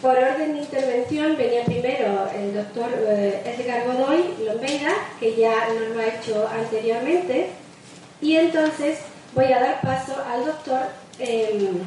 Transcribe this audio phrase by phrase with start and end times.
[0.00, 5.96] Por orden de intervención venía primero el doctor eh, Edgar Godoy Lombeida, que ya nos
[5.96, 7.48] lo ha hecho anteriormente,
[8.20, 9.00] y entonces
[9.34, 10.82] voy a dar paso al doctor
[11.18, 11.80] em,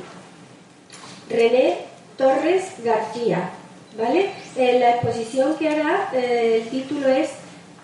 [1.30, 1.86] René
[2.18, 3.52] Torres García.
[3.98, 4.32] ¿vale?
[4.56, 7.30] La exposición que hará, eh, el título es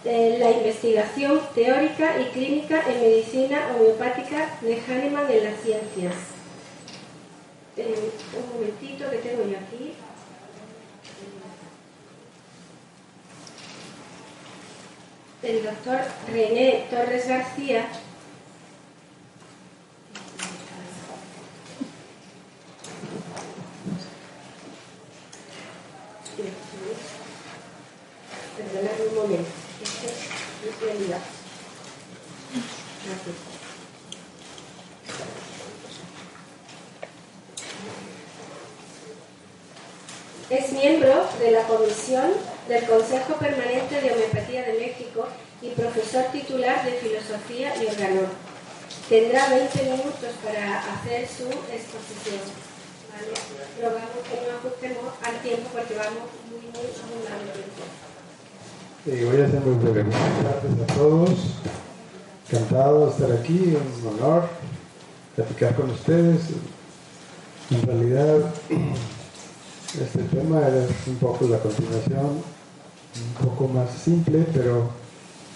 [0.04, 6.37] eh, La investigación teórica y clínica en medicina homeopática de Hahnemann en las ciencias.
[7.84, 9.94] Un momentito que tengo yo aquí.
[15.44, 16.00] El doctor
[16.32, 17.88] René Torres García
[28.58, 29.50] Perdonadme un momento.
[40.50, 42.32] Es miembro de la comisión
[42.70, 45.28] del Consejo Permanente de Homeopatía de México
[45.62, 48.32] y profesor titular de Filosofía y Organón.
[49.10, 52.40] Tendrá 20 minutos para hacer su exposición.
[53.82, 57.44] Rogamos que no ajustemos al tiempo porque vamos muy, muy, muy mal.
[59.04, 60.04] Sí, voy a ser muy breve.
[60.06, 61.30] Muchas gracias a todos.
[62.50, 64.48] Encantado de estar aquí, un honor
[65.36, 66.40] platicar con ustedes.
[67.70, 68.54] En realidad,
[70.02, 74.90] este tema es un poco la continuación, un poco más simple, pero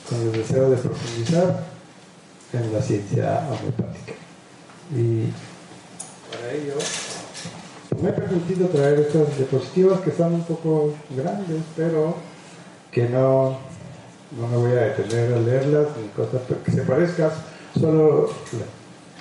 [0.10, 1.64] con el deseo de profundizar
[2.54, 4.14] en la ciencia homeopática.
[4.96, 5.32] Y
[6.32, 6.74] para ello
[8.02, 12.16] me he permitido traer estas diapositivas que son un poco grandes, pero
[12.92, 13.58] que no,
[14.40, 17.30] no me voy a detener a leerlas ni cosas que se parezcan,
[17.80, 18.30] solo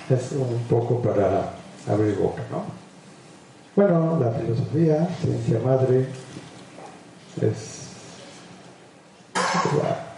[0.09, 1.53] es un poco para
[1.87, 2.80] abrir boca, ¿no?
[3.73, 6.05] Bueno, la filosofía, ciencia madre,
[7.41, 7.81] es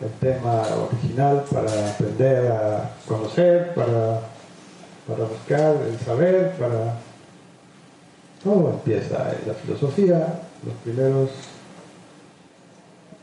[0.01, 4.21] el tema original para aprender a conocer, para,
[5.07, 6.95] para buscar el saber, para
[8.43, 11.29] todo empieza en la filosofía, los primeros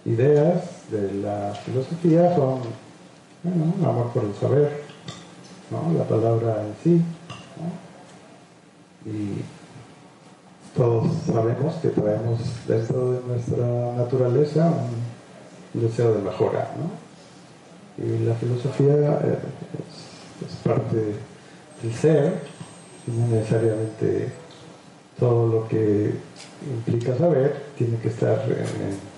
[0.04, 0.62] ideas
[0.92, 2.60] de la filosofía son
[3.42, 4.84] bueno, amor por el saber,
[5.72, 5.98] ¿no?
[5.98, 7.02] la palabra en sí.
[9.06, 9.59] Y
[10.76, 14.72] todos sabemos que traemos dentro de nuestra naturaleza
[15.74, 16.70] un deseo de mejora.
[16.76, 18.04] ¿no?
[18.04, 19.38] Y la filosofía eh,
[20.46, 21.14] es, parte
[21.82, 22.40] del ser,
[23.06, 24.32] no necesariamente
[25.18, 26.14] todo lo que
[26.66, 29.10] implica saber tiene que estar en,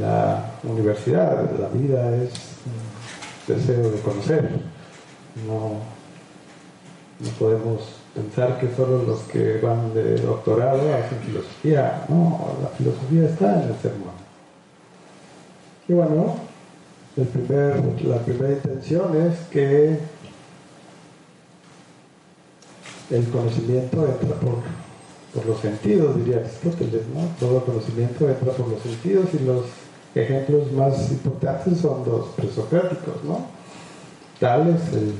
[0.00, 1.48] la universidad.
[1.58, 2.32] La vida es
[2.66, 4.50] un deseo de conocer.
[5.46, 5.78] No,
[7.20, 12.04] no podemos pensar que solo los que van de doctorado hacen filosofía.
[12.08, 14.24] No, la filosofía está en el ser humano.
[15.88, 16.36] Y bueno,
[17.16, 19.98] el primer, la primera intención es que
[23.10, 27.22] el conocimiento entra por, los sentidos, diría Aristóteles, ¿no?
[27.40, 29.64] Todo conocimiento entra por los sentidos y los
[30.14, 33.46] ejemplos más importantes son los presocráticos, ¿no?
[34.38, 35.12] Tal es el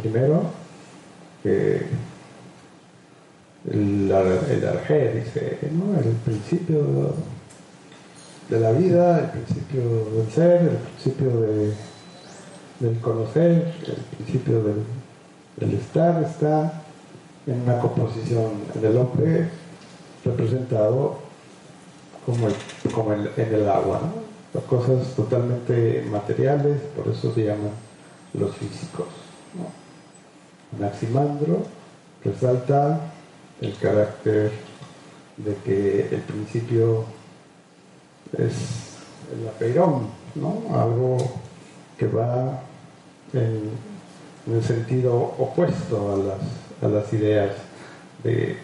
[0.00, 0.42] primero
[1.42, 1.82] que
[3.70, 5.98] el, el dice, ¿no?
[5.98, 7.14] El principio
[8.48, 9.80] de la vida, el principio
[10.16, 11.72] del ser, el principio de,
[12.80, 16.82] del conocer, el principio del, estar está
[17.46, 19.48] en una composición del hombre
[20.24, 21.18] representado
[22.26, 22.48] como,
[22.92, 24.60] como en, el agua, ¿no?
[24.62, 27.70] cosas totalmente materiales, por eso se llaman
[28.34, 29.06] los físicos.
[29.54, 30.78] ¿no?
[30.78, 31.62] Anaximandro
[32.24, 33.11] resalta
[33.62, 34.52] el carácter
[35.38, 37.04] de que el principio
[38.36, 38.52] es
[39.32, 40.62] el apeirón, ¿no?
[40.74, 41.16] algo
[41.96, 42.62] que va
[43.32, 43.92] en,
[44.52, 47.52] el sentido opuesto a las a las ideas
[48.24, 48.56] de,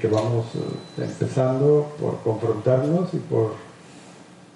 [0.00, 3.54] que vamos eh, empezando por confrontarnos y por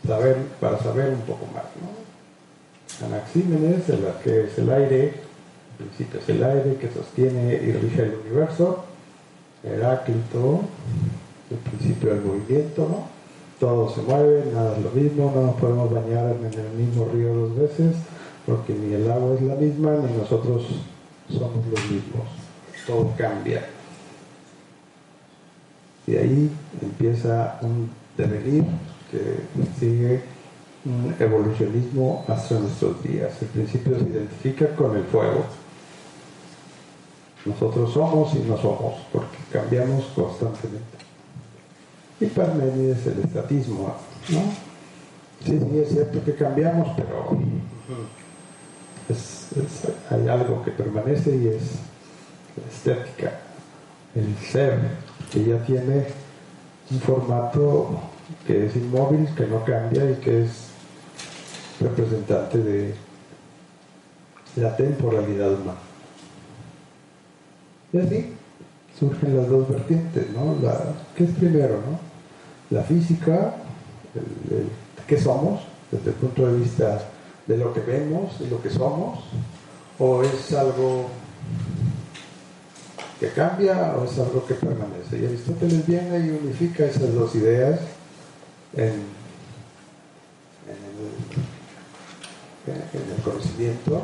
[0.06, 1.64] saber, para saber un poco más.
[1.80, 3.06] ¿no?
[3.06, 5.04] Anaxímenes, el, que es el aire,
[5.78, 8.84] el principio es el aire que sostiene y rige el universo.
[9.68, 10.60] Heráclito,
[11.50, 13.18] el principio del movimiento, ¿no?
[13.58, 17.34] todo se mueve, nada es lo mismo, no nos podemos bañar en el mismo río
[17.34, 17.96] dos veces,
[18.46, 20.64] porque ni el agua es la misma, ni nosotros
[21.28, 22.38] somos los mismos
[22.88, 23.62] todo cambia.
[26.06, 26.50] Y ahí
[26.80, 28.64] empieza un devenir
[29.10, 29.36] que
[29.78, 30.22] sigue
[30.86, 33.30] un evolucionismo hasta nuestros días.
[33.42, 35.44] El principio se identifica con el fuego.
[37.48, 40.98] Nosotros somos y no somos, porque cambiamos constantemente.
[42.20, 43.94] Y Parménides el estatismo,
[44.28, 44.40] ¿no?
[45.44, 47.38] Sí, sí, es cierto que cambiamos, pero
[50.10, 51.62] hay algo que permanece y es
[52.56, 53.40] la estética,
[54.14, 54.78] el ser,
[55.32, 56.06] que ya tiene
[56.90, 58.00] un formato
[58.46, 60.50] que es inmóvil, que no cambia y que es
[61.80, 62.94] representante de
[64.56, 65.87] la temporalidad humana.
[67.92, 68.32] Y así
[68.98, 70.56] surgen las dos vertientes, ¿no?
[71.16, 71.98] ¿Qué es primero, no?
[72.70, 73.54] La física,
[75.06, 75.62] ¿qué somos?
[75.90, 77.00] Desde el punto de vista
[77.46, 79.20] de lo que vemos, de lo que somos,
[79.98, 81.08] o es algo
[83.18, 85.18] que cambia o es algo que permanece.
[85.18, 87.80] Y Aristóteles viene y unifica esas dos ideas
[88.74, 89.18] en,
[92.66, 94.02] el, conocimiento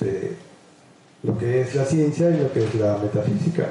[0.00, 0.36] de
[1.24, 3.66] lo que es la ciencia y lo que es la metafísica.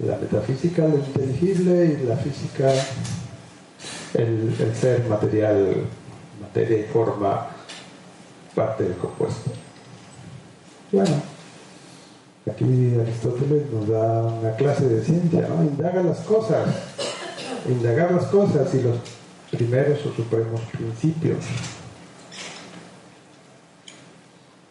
[0.00, 2.72] La metafísica, lo inteligible y la física,
[4.14, 5.84] el, el ser material,
[6.40, 7.48] materia y forma,
[8.54, 9.50] parte del compuesto.
[10.90, 11.22] Bueno,
[12.50, 15.62] aquí Aristóteles nos da una clase de ciencia, ¿no?
[15.62, 16.66] Indaga las cosas
[17.68, 18.96] indagar las cosas y los
[19.50, 21.38] primeros o supremos principios.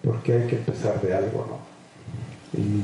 [0.04, 1.60] Porque hay que empezar de algo, ¿no?
[2.60, 2.84] Y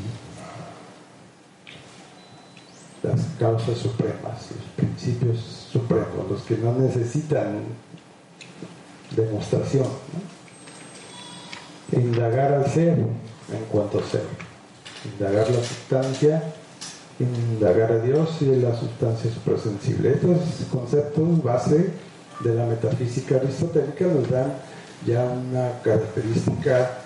[3.06, 7.62] las causas supremas, los principios supremos, los que no necesitan
[9.16, 9.88] demostración.
[11.92, 12.00] ¿no?
[12.00, 14.24] Indagar al ser en cuanto a ser.
[15.18, 16.44] Indagar la sustancia
[17.20, 20.12] indagar a Dios y la sustancia suprasensible.
[20.12, 21.92] Estos conceptos base
[22.42, 24.54] de la metafísica aristotélica nos dan
[25.06, 27.05] ya una característica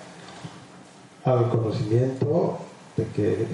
[1.24, 2.58] al conocimiento
[2.96, 3.46] de que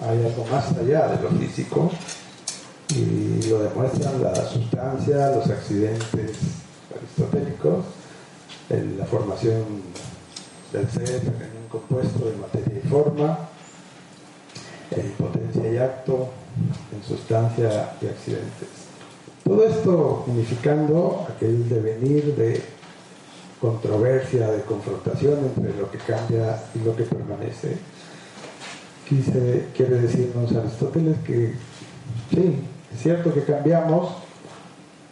[0.00, 1.90] hay algo más allá de lo físico
[2.94, 6.36] y lo demuestran la sustancia, los accidentes
[6.96, 7.84] aristotélicos,
[8.68, 9.64] la formación
[10.72, 13.38] del ser en un compuesto de materia y forma,
[14.90, 16.28] en potencia y acto,
[16.92, 18.68] en sustancia y accidentes.
[19.44, 22.62] Todo esto unificando aquel devenir de
[23.64, 27.78] controversia, de confrontación entre lo que cambia y lo que permanece.
[29.08, 31.54] Quise, quiere decirnos Aristóteles que
[32.28, 32.62] sí,
[32.92, 34.16] es cierto que cambiamos,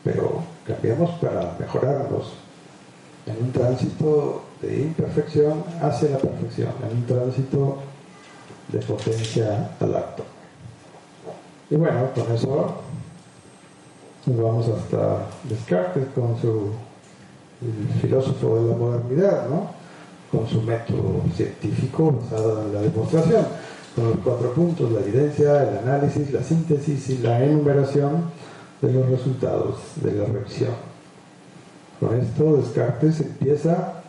[0.05, 2.35] pero cambiamos para mejorarnos
[3.25, 7.79] en un tránsito de imperfección hacia la perfección, en un tránsito
[8.69, 10.25] de potencia al acto.
[11.71, 12.75] Y bueno, con eso
[14.27, 16.73] nos vamos hasta Descartes con su
[18.01, 19.83] filósofo de la modernidad, ¿no?
[20.33, 23.45] con su método científico basado en la demostración,
[23.95, 28.31] con los cuatro puntos, la evidencia, el análisis, la síntesis y la enumeración
[28.81, 30.73] de los resultados de la revisión.
[32.01, 34.03] Con esto Descartes empieza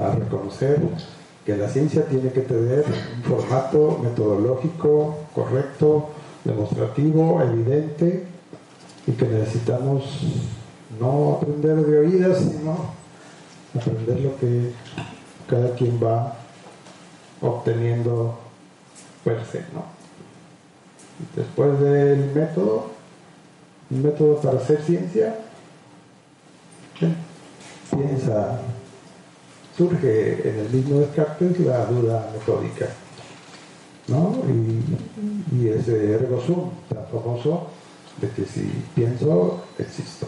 [0.00, 0.80] a reconocer
[1.44, 2.84] que la ciencia tiene que tener
[3.16, 6.10] un formato metodológico correcto,
[6.44, 8.29] demostrativo, evidente,
[9.06, 10.04] y que necesitamos
[10.98, 12.92] no aprender de oídas, sino
[13.74, 14.72] aprender lo que
[15.48, 16.34] cada quien va
[17.40, 18.38] obteniendo
[19.24, 19.60] per se.
[19.72, 19.84] ¿no?
[21.34, 22.90] Después del método,
[23.90, 25.36] un método para hacer ciencia,
[27.90, 28.60] piensa
[29.76, 32.86] surge en el mismo Descartes la duda metódica,
[34.08, 34.42] ¿no?
[35.52, 37.68] Y, ese ergo sum tan famoso
[38.20, 40.26] de que si pienso, existo.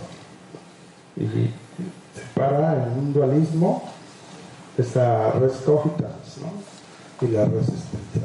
[1.16, 1.50] Y
[2.18, 3.82] separa en un dualismo
[4.76, 6.38] esa res cogitans.
[7.20, 8.22] Y la resistencia.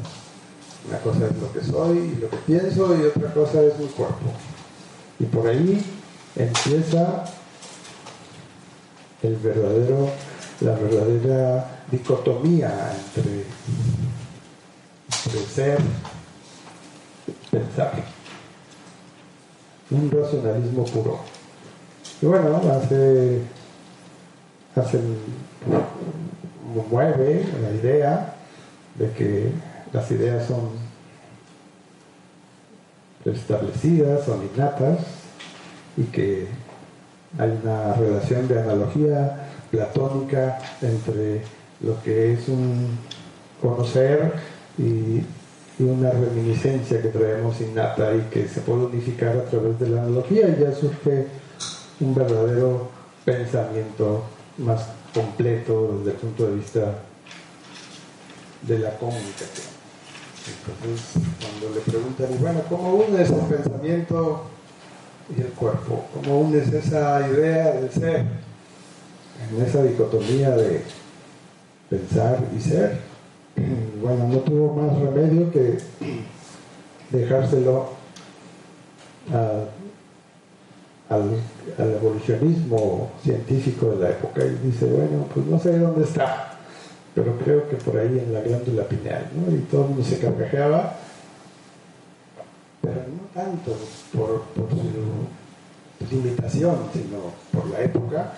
[0.88, 3.86] Una cosa es lo que soy y lo que pienso y otra cosa es mi
[3.86, 4.32] cuerpo.
[5.20, 5.84] Y por ahí
[6.34, 7.24] empieza
[9.22, 10.10] el verdadero
[10.60, 13.44] la verdadera dicotomía entre,
[15.54, 15.78] ser
[17.26, 18.17] y pensar.
[19.90, 21.20] Un racionalismo puro.
[22.20, 23.40] Y bueno, hace,
[24.74, 25.00] hace
[26.90, 28.34] mueve la idea
[28.96, 29.52] de que
[29.92, 30.70] las ideas son
[33.24, 34.98] establecidas, son innatas
[35.96, 36.46] y que
[37.38, 41.42] hay una relación de analogía platónica entre
[41.80, 42.98] lo que es un
[43.60, 44.32] conocer
[44.78, 45.22] y
[45.84, 50.48] una reminiscencia que traemos innata y que se puede unificar a través de la analogía
[50.48, 51.26] y ya surge
[52.00, 52.88] un verdadero
[53.24, 54.24] pensamiento
[54.58, 56.98] más completo desde el punto de vista
[58.62, 59.66] de la comunicación.
[60.48, 64.44] Entonces, cuando le preguntan, y bueno, ¿cómo unes el pensamiento
[65.36, 66.06] y el cuerpo?
[66.14, 68.24] ¿Cómo unes esa idea del ser
[69.50, 70.82] en esa dicotomía de
[71.88, 73.07] pensar y ser?
[74.02, 75.78] Bueno, no tuvo más remedio que
[77.10, 77.90] dejárselo
[81.08, 81.40] al,
[81.78, 86.58] evolucionismo científico de la época y dice, bueno, pues no sé dónde está,
[87.14, 89.54] pero creo que por ahí en la glándula pineal, ¿no?
[89.54, 90.96] Y todo el mundo se carcajeaba,
[92.80, 93.76] pero no tanto
[94.14, 94.42] por,
[95.98, 98.32] su limitación, sino por la época,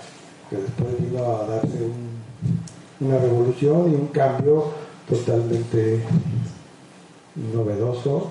[0.48, 1.78] que después vino a darse
[3.00, 4.72] una revolución y un cambio
[5.10, 6.00] totalmente
[7.52, 8.30] novedoso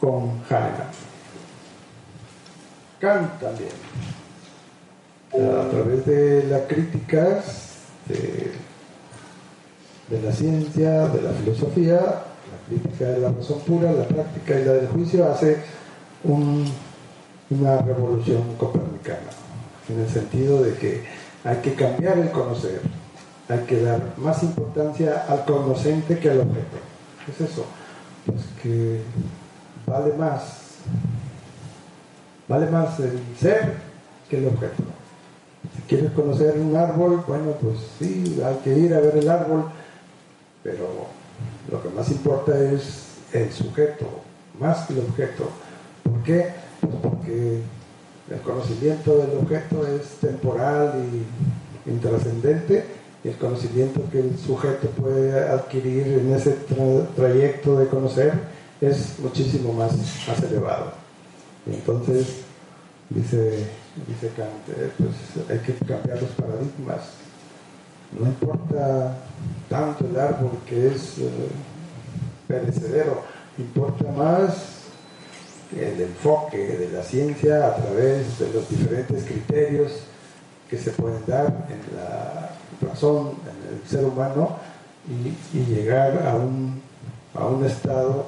[0.00, 0.90] con Hahnemann.
[3.00, 3.70] Kant también,
[5.32, 7.44] a través de las críticas
[8.08, 8.52] de,
[10.20, 14.72] la ciencia, de la filosofía, la crítica de la razón pura, la práctica y la
[14.72, 15.58] del juicio, hace
[16.24, 19.30] una revolución copernicana,
[19.88, 21.04] en el sentido de que
[21.44, 22.80] hay que cambiar el conocer,
[23.48, 26.78] hay que dar más importancia al conocente que al objeto.
[27.24, 27.64] ¿Qué es eso?
[28.26, 29.02] Pues que
[29.86, 30.60] vale más,
[32.48, 33.74] vale más el ser
[34.28, 34.82] que el objeto.
[35.76, 39.64] Si quieres conocer un árbol, bueno, pues sí, hay que ir a ver el árbol,
[40.62, 41.06] pero
[41.70, 44.06] lo que más importa es el sujeto,
[44.58, 45.50] más que el objeto.
[46.02, 46.50] ¿Por qué?
[46.80, 47.60] Pues porque
[48.30, 52.93] el conocimiento del objeto es temporal y intrascendente
[53.24, 56.56] el conocimiento que el sujeto puede adquirir en ese
[57.16, 58.34] trayecto de conocer
[58.80, 59.92] es muchísimo más,
[60.42, 60.92] elevado.
[61.66, 62.42] entonces,
[63.08, 63.66] dice,
[64.06, 67.00] dice Kant, eh, pues hay que cambiar los paradigmas.
[68.18, 69.16] No importa
[69.70, 71.30] tanto el árbol que es eh,
[72.46, 73.22] perecedero,
[73.56, 74.74] importa más
[75.74, 79.92] el enfoque de la ciencia a través de los diferentes criterios
[80.68, 84.56] que se pueden dar en la razón en el ser humano
[85.08, 86.80] y, llegar a un,
[87.34, 88.26] a un estado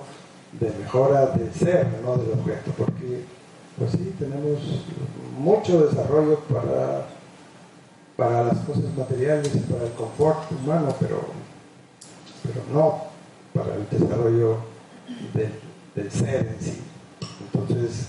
[0.53, 3.25] de mejora del ser, no del objeto, porque
[3.79, 4.59] pues sí, tenemos
[5.39, 7.07] mucho desarrollo para,
[8.17, 11.21] para las cosas materiales y para el confort humano, pero,
[12.43, 13.05] pero no
[13.53, 14.59] para el desarrollo
[15.35, 15.53] del,
[15.95, 16.83] del ser en sí.
[17.41, 18.09] Entonces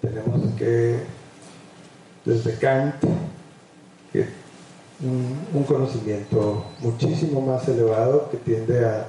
[0.00, 1.00] tenemos que,
[2.24, 2.96] desde Kant,
[4.12, 4.39] que
[5.02, 9.06] un, conocimiento muchísimo más elevado que tiende a,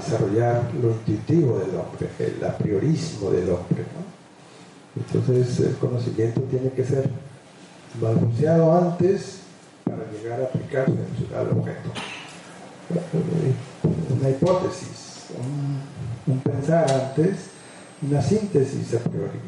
[0.00, 3.84] desarrollar lo intuitivo del hombre, el a priorismo del hombre.
[4.96, 7.08] Entonces el conocimiento tiene que ser
[8.00, 9.40] balbuceado antes
[9.84, 10.92] para llegar a aplicarse
[11.36, 11.90] al objeto.
[14.18, 15.26] Una hipótesis,
[16.26, 17.50] un pensar antes,
[18.02, 19.38] una síntesis a priori,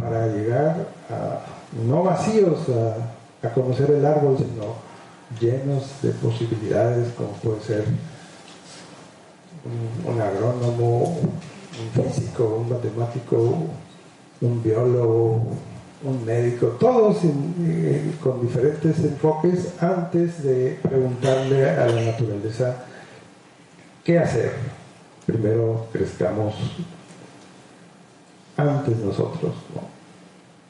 [0.00, 1.40] para llegar a
[1.86, 4.74] no vacíos a, conocer el árbol, sino
[5.40, 7.84] llenos de posibilidades, como puede ser
[10.04, 13.54] un, agrónomo, un físico, un matemático,
[14.42, 15.42] un biólogo,
[16.04, 17.18] un médico, todos
[18.22, 22.76] con diferentes enfoques antes de preguntarle a la naturaleza
[24.04, 24.52] qué hacer.
[25.24, 26.54] Primero crezcamos
[28.68, 29.52] antes nosotros.
[29.74, 30.00] ¿no?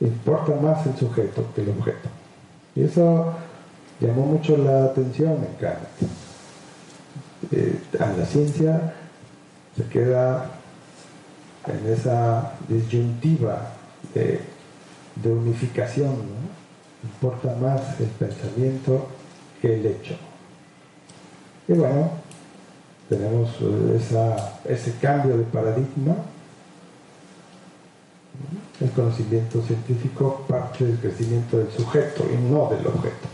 [0.01, 2.09] importa más el sujeto que el objeto.
[2.75, 3.35] Y eso
[4.01, 5.79] llamó mucho la atención en Kant.
[7.53, 8.95] Eh, la ciencia
[9.77, 10.51] se queda
[11.67, 13.73] en esa disyuntiva
[14.15, 14.41] de,
[15.25, 16.15] unificación.
[17.03, 19.07] Importa más el pensamiento
[19.61, 20.17] que el hecho.
[21.69, 22.11] Y bueno,
[23.09, 26.15] tenemos eh, ese cambio de paradigma
[28.81, 33.29] el conocimiento científico parte del crecimiento del sujeto y no del objeto.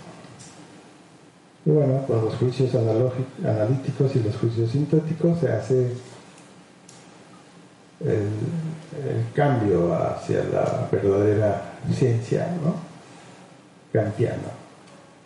[1.64, 5.92] Y bueno, con los juicios analíticos y los juicios sintéticos se hace
[8.04, 8.28] el,
[9.34, 12.74] cambio hacia la verdadera ciencia ¿no?
[13.92, 14.52] kantiana.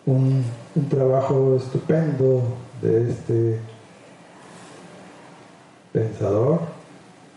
[0.05, 0.43] Un,
[0.75, 2.43] un trabajo estupendo
[2.81, 3.59] de este
[5.93, 6.59] pensador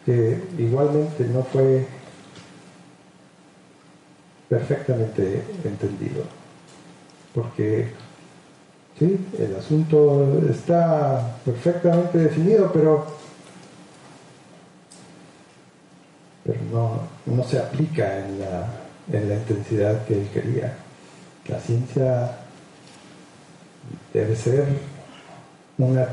[0.04, 1.86] que igualmente no fue
[4.48, 6.24] perfectamente entendido,
[7.34, 7.92] porque
[8.98, 9.18] ¿sí?
[9.38, 13.06] El asunto está perfectamente definido, pero,
[16.44, 18.68] pero no, no se aplica en la,
[19.12, 20.76] en la intensidad que él quería.
[21.48, 22.38] La ciencia
[24.12, 24.66] debe ser
[25.76, 26.06] una,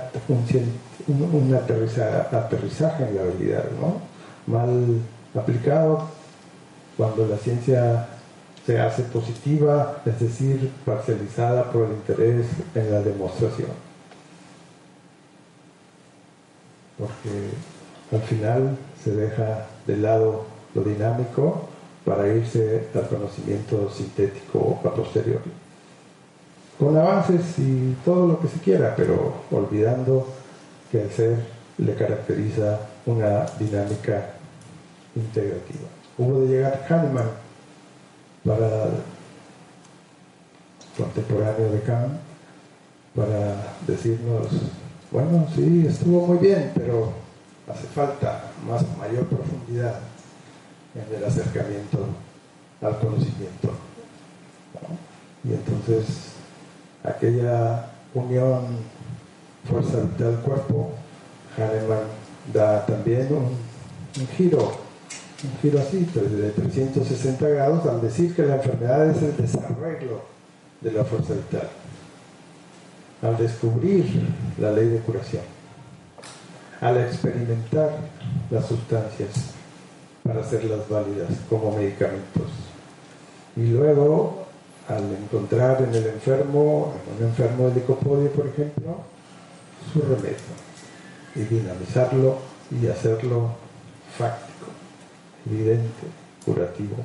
[1.07, 4.01] un, un aterrizaje en la realidad, ¿no?
[4.51, 4.97] Mal
[5.35, 6.09] aplicado
[6.97, 8.07] cuando la ciencia
[8.65, 13.70] se hace positiva, es decir, parcializada por el interés en la demostración.
[16.98, 21.68] Porque al final se deja de lado lo dinámico
[22.06, 25.51] para irse al conocimiento sintético a posteriori.
[26.77, 30.27] Con avances y todo lo que se quiera, pero olvidando
[30.91, 31.38] que el ser
[31.77, 34.34] le caracteriza una dinámica
[35.15, 35.88] integrativa.
[36.18, 37.40] Hubo de llegar Kahneman
[38.45, 38.89] para
[40.98, 42.13] contemporáneo de Kant
[43.15, 44.48] para decirnos,
[45.12, 47.12] bueno, sí, estuvo muy bien, pero
[47.67, 50.00] hace falta más mayor profundidad
[50.95, 52.05] en el acercamiento
[52.81, 53.71] al conocimiento.
[55.43, 56.31] Y entonces
[57.03, 58.77] aquella unión
[59.69, 60.91] fuerza vital cuerpo,
[61.57, 62.05] Hahnemann
[62.53, 64.80] da también un, un giro
[65.43, 70.21] un giro así, de 360 grados, al decir que la enfermedad es el desarrollo
[70.81, 71.69] de la fuerza vital,
[73.21, 74.06] al descubrir
[74.60, 75.43] la ley de curación,
[76.80, 77.91] al experimentar
[78.49, 79.30] las sustancias
[80.23, 82.47] para hacerlas válidas como medicamentos.
[83.56, 84.45] Y luego,
[84.88, 88.97] al encontrar en el enfermo, en un enfermo de licopodio, por ejemplo,
[89.91, 90.36] su remedio
[91.36, 92.38] y dinamizarlo
[92.69, 93.49] y hacerlo
[94.17, 94.50] fáctico
[95.45, 96.08] evidente,
[96.45, 96.97] curativo.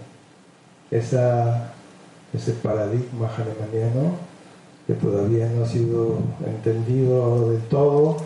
[0.90, 4.16] Ese paradigma hahnemanniano
[4.86, 8.18] que todavía no ha sido entendido del todo,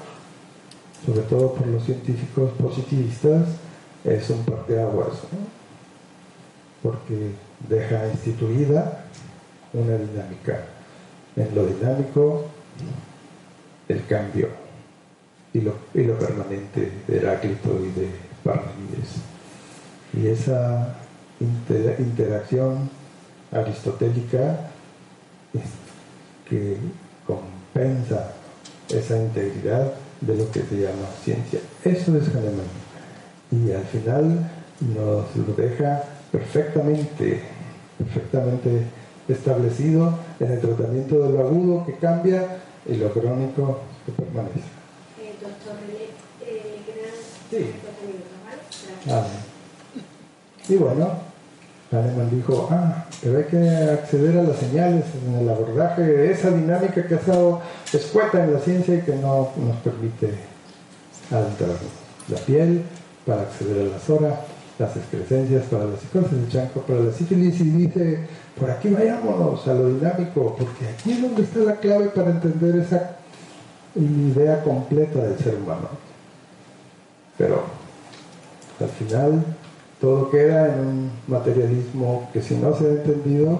[1.06, 3.48] sobre todo por los científicos positivistas,
[4.04, 5.60] es un parteaguas, ¿no?
[6.82, 7.32] porque
[7.68, 9.04] deja instituida
[9.72, 10.64] una dinámica.
[11.36, 12.46] En lo dinámico,
[13.88, 14.48] el cambio
[15.52, 18.10] y lo, y lo permanente de Heráclito y de
[18.44, 19.29] Parmenides.
[20.12, 20.96] Y esa
[21.40, 22.90] interacción
[23.52, 24.70] aristotélica
[26.48, 26.76] que
[27.26, 28.32] compensa
[28.88, 31.60] esa integridad de lo que se llama ciencia.
[31.84, 32.66] Eso es Hahnemann.
[33.50, 37.42] Y al final nos lo deja perfectamente,
[37.98, 38.84] perfectamente
[39.28, 44.58] establecido en el tratamiento de lo agudo que cambia y lo crónico que permanece.
[45.20, 46.04] Eh, doctor René,
[46.46, 46.76] eh,
[47.50, 47.72] sí.
[49.08, 49.26] Ah,
[50.70, 51.08] y bueno,
[51.90, 56.50] Kahneman dijo, ah, pero hay que acceder a las señales en el abordaje de esa
[56.50, 57.60] dinámica que ha estado
[57.92, 60.32] escueta en la ciencia y que no nos permite
[61.30, 61.90] adentrarnos.
[62.28, 62.82] La piel
[63.26, 64.34] para acceder a las horas,
[64.78, 68.20] las excrescencias para la psicosis, el chanco para la sífilis y dice,
[68.58, 72.76] por aquí vayámonos a lo dinámico, porque aquí es donde está la clave para entender
[72.76, 73.16] esa
[73.96, 75.88] idea completa del ser humano.
[77.36, 77.64] Pero
[78.78, 79.44] al final
[80.00, 83.58] todo queda en un materialismo que si no se ha entendido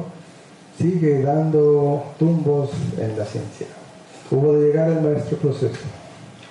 [0.78, 3.66] sigue dando tumbos en la ciencia.
[4.30, 5.86] Hubo de llegar el maestro proceso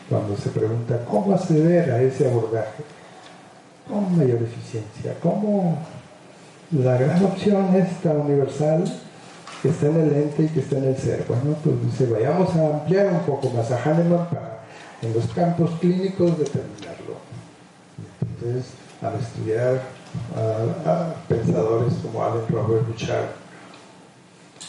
[0.07, 2.83] cuando se pregunta cómo acceder a ese abordaje
[3.87, 5.79] con mayor eficiencia, cómo
[6.71, 8.83] la gran opción esta universal
[9.61, 11.25] que está en el ente y que está en el ser.
[11.27, 14.59] Bueno, pues dice, vayamos a ampliar un poco más a Hahnemann para
[15.01, 17.15] en los campos clínicos determinarlo.
[18.21, 19.81] Entonces, al estudiar
[20.85, 23.29] a, pensadores como Allen Robert Bouchard,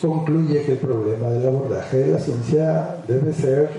[0.00, 3.70] concluye que el problema del abordaje de la ciencia debe ser,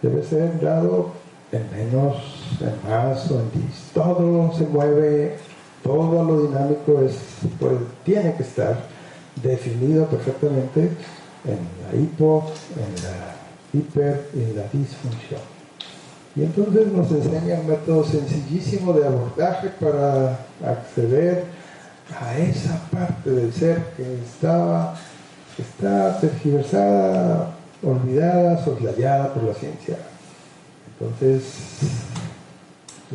[0.00, 1.12] debe ser dado
[1.52, 2.16] en menos,
[2.60, 3.90] en más o en dis.
[3.94, 5.36] Todo se mueve,
[5.82, 7.16] todo lo dinámico es,
[7.60, 8.76] pues, tiene que estar
[9.42, 10.90] definido perfectamente
[11.44, 15.51] en la hipo, en la hiper y en la disfunción.
[16.34, 21.44] Y entonces nos enseña un método sencillísimo de abordaje para acceder
[22.18, 24.94] a esa parte del ser que estaba,
[25.58, 29.98] está tergiversada, olvidada, soslayada por la ciencia.
[30.98, 31.42] Entonces,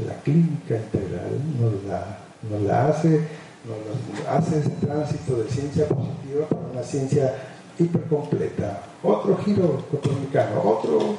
[0.05, 2.19] la clínica integral nos la,
[2.51, 3.21] nos la hace,
[3.65, 7.33] nos hace ese tránsito de ciencia positiva para una ciencia
[7.79, 8.81] hipercompleta.
[9.01, 11.15] Otro giro copernicano, otro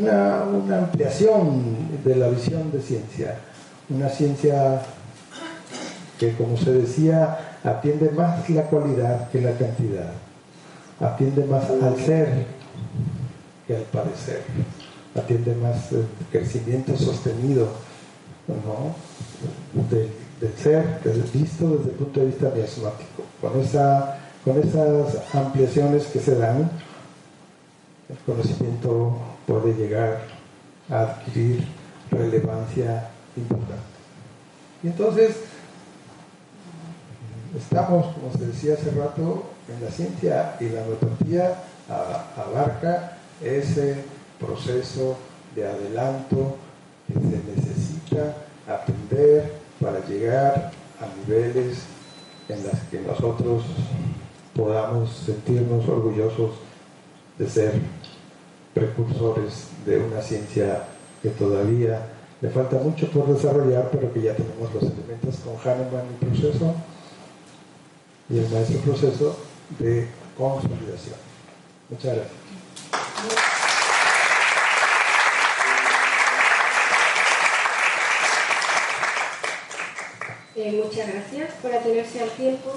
[0.00, 1.62] una, ampliación
[2.04, 3.36] de la visión de ciencia,
[3.88, 4.82] una ciencia
[6.18, 10.12] que, como se decía, atiende más la cualidad que la cantidad,
[11.00, 12.46] atiende más al ser
[13.66, 14.42] que al parecer.
[15.14, 17.68] Atiende más el crecimiento sostenido
[19.90, 20.10] del,
[20.56, 21.00] ser,
[21.32, 23.24] visto desde el punto de vista miasmático.
[23.40, 26.70] Con, esa, con esas ampliaciones que se dan,
[28.08, 30.20] el conocimiento puede llegar
[30.90, 31.64] a adquirir
[32.10, 33.82] relevancia importante.
[34.82, 35.36] Y entonces,
[37.56, 41.62] estamos, como se decía hace rato, en la ciencia y la homeopatía
[42.36, 44.04] abarca ese
[44.38, 45.16] proceso
[45.54, 46.56] de adelanto
[47.06, 48.34] que se necesita
[48.68, 51.78] aprender para llegar a niveles
[52.50, 53.62] en los que nosotros
[54.54, 56.50] podamos sentirnos orgullosos
[57.38, 57.72] de ser
[58.78, 60.84] precursores de una ciencia
[61.22, 62.06] que todavía
[62.40, 66.74] le falta mucho por desarrollar, pero que ya tenemos los elementos con Hahnemann y proceso
[68.30, 69.36] y el maestro proceso
[69.78, 71.16] de consolidación.
[71.90, 72.38] Muchas gracias.
[80.54, 82.72] Eh, muchas gracias por atenerse al tiempo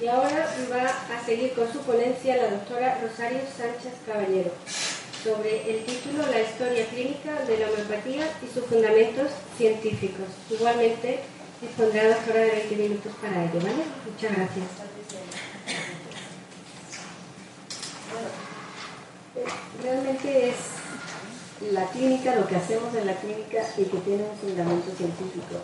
[0.00, 4.50] y ahora va a seguir con su ponencia la doctora Rosario Sánchez Caballero
[5.26, 9.26] sobre el título La historia clínica de la homeopatía y sus fundamentos
[9.58, 10.26] científicos.
[10.48, 11.18] Igualmente
[11.60, 13.82] dispondrá la doctora de 20 minutos para ello, ¿vale?
[14.06, 14.66] Muchas gracias.
[19.82, 24.90] realmente es la clínica, lo que hacemos en la clínica y que tiene un fundamento
[24.96, 25.56] científico.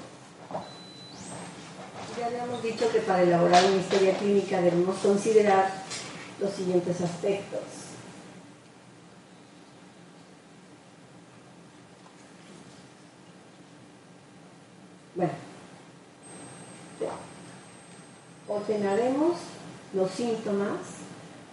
[2.19, 5.71] Ya le hemos dicho que para elaborar una historia clínica debemos considerar
[6.41, 7.82] los siguientes aspectos.
[16.99, 17.15] Bueno,
[18.49, 19.37] ordenaremos
[19.95, 20.79] los síntomas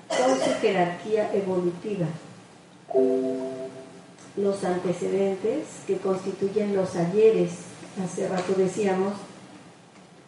[0.08, 2.08] con su jerarquía evolutiva.
[4.38, 7.52] Los antecedentes que constituyen los ayeres,
[8.02, 9.14] hace rato decíamos,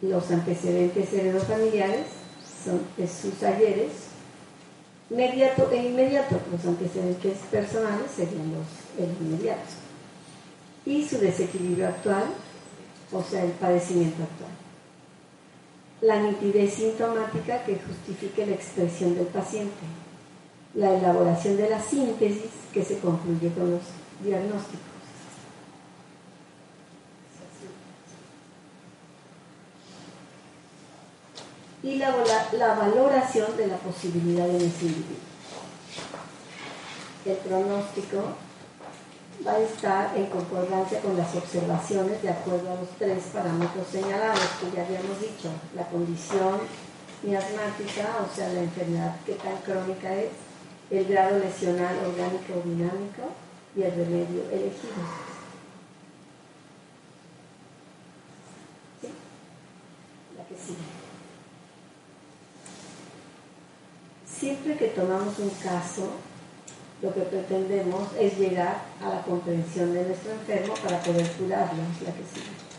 [0.01, 2.07] los antecedentes heredofamiliares
[2.63, 3.91] son sus ayeres,
[5.09, 8.67] inmediato e inmediato, los antecedentes personales serían los
[9.19, 9.73] inmediatos,
[10.85, 12.25] y su desequilibrio actual,
[13.13, 14.51] o sea, el padecimiento actual
[16.01, 19.85] la nitidez sintomática que justifique la expresión del paciente,
[20.73, 23.81] la elaboración de la síntesis que se concluye con los
[24.23, 24.79] diagnósticos.
[31.83, 32.13] Y la,
[32.53, 34.87] la valoración de la posibilidad de ese.
[37.25, 38.35] El pronóstico
[39.45, 44.39] va a estar en concordancia con las observaciones de acuerdo a los tres parámetros señalados
[44.59, 46.59] que ya habíamos dicho, la condición
[47.23, 50.29] miasmática, o sea, la enfermedad que tan crónica es,
[50.89, 53.29] el grado lesional orgánico o dinámico
[53.75, 54.93] y el remedio elegido.
[60.37, 61.01] La que sigue.
[64.25, 66.11] Siempre que tomamos un caso,
[67.01, 72.13] lo que pretendemos es llegar a la comprensión de nuestro enfermo para poder curarlo, la
[72.13, 72.71] que sigue.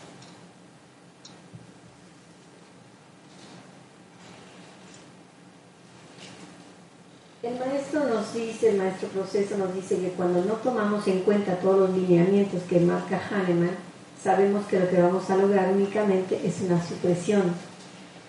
[7.42, 11.58] El maestro nos dice, el maestro proceso nos dice que cuando no tomamos en cuenta
[11.58, 13.76] todos los lineamientos que marca Hahnemann,
[14.22, 17.42] sabemos que lo que vamos a lograr únicamente es una supresión,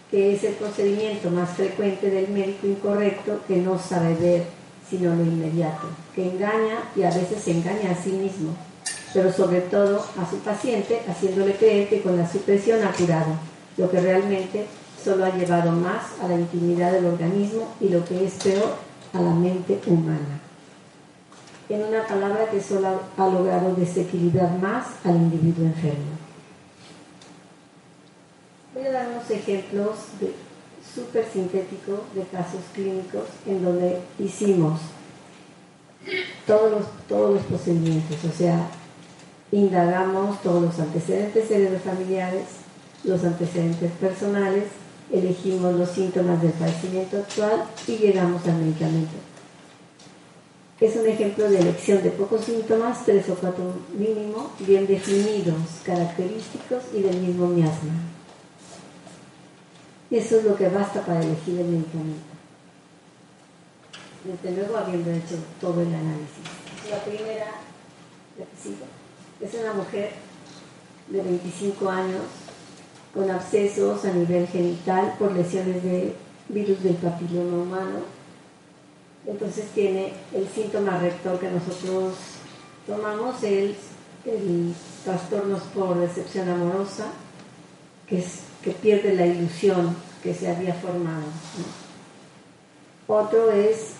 [0.09, 4.62] que es el procedimiento más frecuente del médico incorrecto que no sabe ver
[4.93, 8.51] sino lo inmediato, que engaña y a veces se engaña a sí mismo,
[9.11, 13.33] pero sobre todo a su paciente, haciéndole creer que con la supresión ha curado,
[13.77, 14.67] lo que realmente
[15.03, 18.75] solo ha llevado más a la intimidad del organismo y lo que es peor,
[19.13, 20.39] a la mente humana.
[21.69, 26.13] En una palabra que solo ha logrado desequilibrar más al individuo enfermo.
[28.75, 30.33] Voy a dar unos ejemplos de
[30.93, 34.79] súper sintético de casos clínicos en donde hicimos
[36.45, 38.67] todos los, todos los procedimientos, o sea,
[39.51, 41.49] indagamos todos los antecedentes
[41.81, 42.43] familiares,
[43.03, 44.65] los antecedentes personales,
[45.11, 49.13] elegimos los síntomas del padecimiento actual y llegamos al medicamento.
[50.79, 56.83] Es un ejemplo de elección de pocos síntomas, tres o cuatro mínimo, bien definidos, característicos
[56.93, 58.12] y del mismo miasma.
[60.13, 62.21] Eso es lo que basta para elegir el medicamento.
[64.23, 66.45] Desde luego habiendo hecho todo el análisis.
[66.87, 67.47] La primera,
[68.37, 68.45] la
[69.39, 70.11] que es una mujer
[71.07, 72.21] de 25 años
[73.11, 76.13] con abscesos a nivel genital por lesiones de
[76.47, 77.99] virus del papiloma humano.
[79.25, 82.13] Entonces tiene el síntoma rector que nosotros
[82.85, 83.75] tomamos, el,
[84.25, 87.07] el trastornos por decepción amorosa,
[88.07, 91.23] que, es, que pierde la ilusión que se había formado.
[93.07, 93.93] Otro es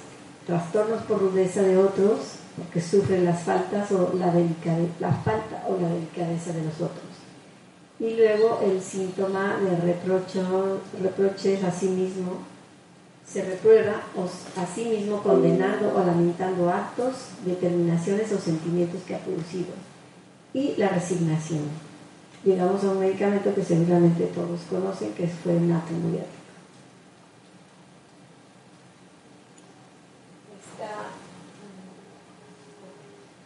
[0.48, 2.20] trastornos por rudeza de otros,
[2.58, 7.04] porque sufren las faltas o la, o delicadeza de los otros.
[8.00, 12.40] Y luego el síntoma de reprocho, reproches a sí mismo,
[13.26, 14.04] se reprueba
[14.58, 17.14] a sí mismo condenando o lamentando actos,
[17.46, 19.74] determinaciones o sentimientos que ha producido.
[20.54, 21.93] Y la resignación.
[22.46, 26.44] Llegamos a un medicamento que seguramente todos conocen, que fue natriumuriático.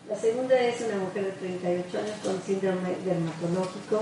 [0.09, 4.01] La segunda es una mujer de 38 años con síndrome dermatológico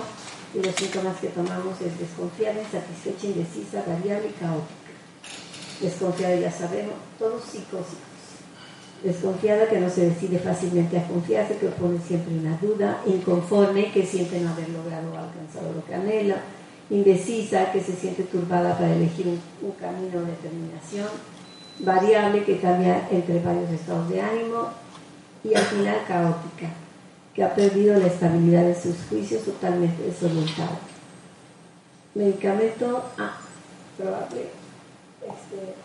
[0.54, 4.96] y los síntomas que tomamos es desconfiada, insatisfecha, indecisa, variable y caótica.
[5.82, 8.15] Desconfiada ya sabemos, todos psicósicos.
[9.04, 14.06] Desconfiada que no se decide fácilmente a confiarse, que pone siempre una duda, inconforme, que
[14.06, 16.38] siente no haber logrado o alcanzado lo que anhela,
[16.90, 21.08] indecisa, que se siente turbada para elegir un, camino de determinación,
[21.80, 24.70] variable, que cambia entre varios estados de ánimo,
[25.44, 26.70] y al final caótica,
[27.34, 30.80] que ha perdido la estabilidad de sus juicios totalmente desorientado.
[32.16, 33.38] Medicamento A,
[33.98, 34.50] probable,
[35.22, 35.76] este,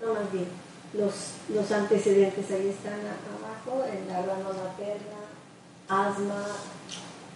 [0.00, 0.46] no más bien,
[0.94, 1.14] los,
[1.48, 5.28] los antecedentes ahí están abajo, en la rama materna,
[5.88, 6.46] asma,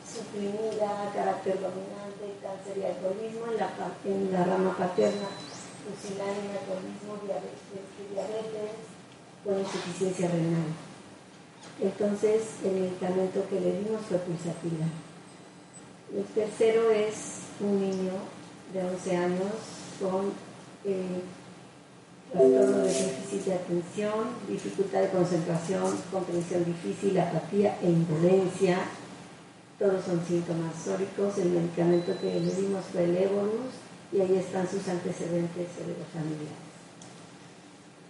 [0.06, 3.70] suprimida, carácter dominante, cáncer y alcoholismo, en la,
[4.04, 5.28] en la rama paterna,
[5.84, 8.92] pusilánime, alcoholismo, diabetes, diabetes
[9.44, 10.72] con insuficiencia renal.
[11.80, 14.86] Entonces, el medicamento que le dimos fue pulsatina.
[16.14, 18.12] El tercero es un niño
[18.72, 19.52] de 11 años
[19.98, 20.32] con
[20.84, 21.22] eh,
[22.32, 28.78] trastorno de déficit de atención, dificultad de concentración, comprensión difícil, apatía e indolencia.
[29.78, 31.38] Todos son síntomas sóricos.
[31.38, 33.76] El medicamento que le dimos fue el Evolus
[34.12, 35.68] y ahí están sus antecedentes
[36.12, 36.72] familiares.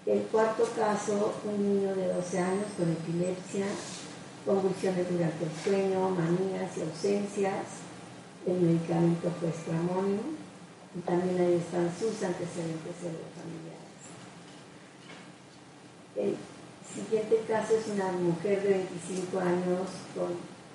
[0.04, 3.66] El cuarto caso, un niño de 12 años con epilepsia,
[4.44, 7.82] convulsiones durante el sueño, manías y ausencias.
[8.46, 10.18] El medicamento fue estramonio
[10.96, 13.71] y también ahí están sus antecedentes familiares.
[16.16, 16.36] El
[16.94, 20.28] siguiente caso es una mujer de 25 años con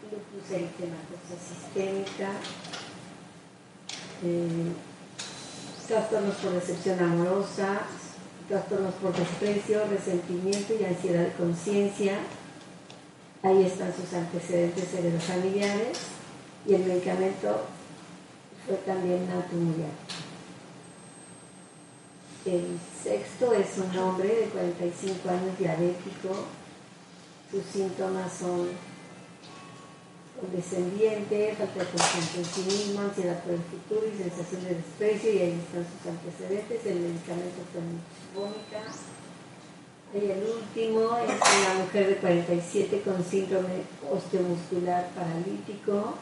[0.09, 2.31] lupus eritematosa sistémica,
[4.23, 4.71] eh,
[5.87, 7.81] trastornos por decepción amorosa,
[8.49, 12.17] trastornos por desprecio, resentimiento y ansiedad de conciencia.
[13.43, 15.99] Ahí están sus antecedentes familiares
[16.65, 17.61] y el medicamento
[18.65, 20.26] fue también natriumuriático.
[22.47, 26.47] El sexto es un hombre de 45 años diabético.
[27.51, 28.69] Sus síntomas son
[30.55, 35.59] descendiente, falta de confianza en sí mismo, ansiedad por y sensación de desprecio, y ahí
[35.59, 37.59] están sus antecedentes, el medicamento
[38.33, 38.95] vómica.
[40.13, 46.13] Y el último es una mujer de 47 con síndrome osteomuscular paralítico,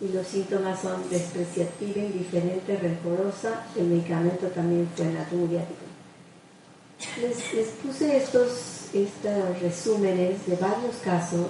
[0.00, 5.80] y los síntomas son despreciativa, indiferente, rencorosa, el medicamento también fue natriumuriático.
[7.20, 11.48] Les, les puse estos, estos resúmenes de varios casos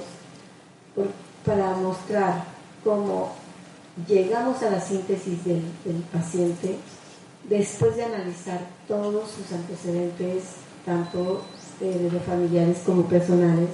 [1.44, 2.44] para mostrar
[2.84, 3.32] cómo
[4.06, 5.62] llegamos a la síntesis del,
[6.12, 6.76] paciente
[7.48, 10.44] después de analizar todos sus antecedentes,
[10.84, 11.42] tanto
[11.80, 13.70] eh, de familiares como personales,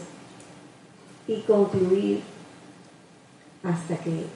[1.26, 2.22] y concluir
[3.62, 4.26] hasta que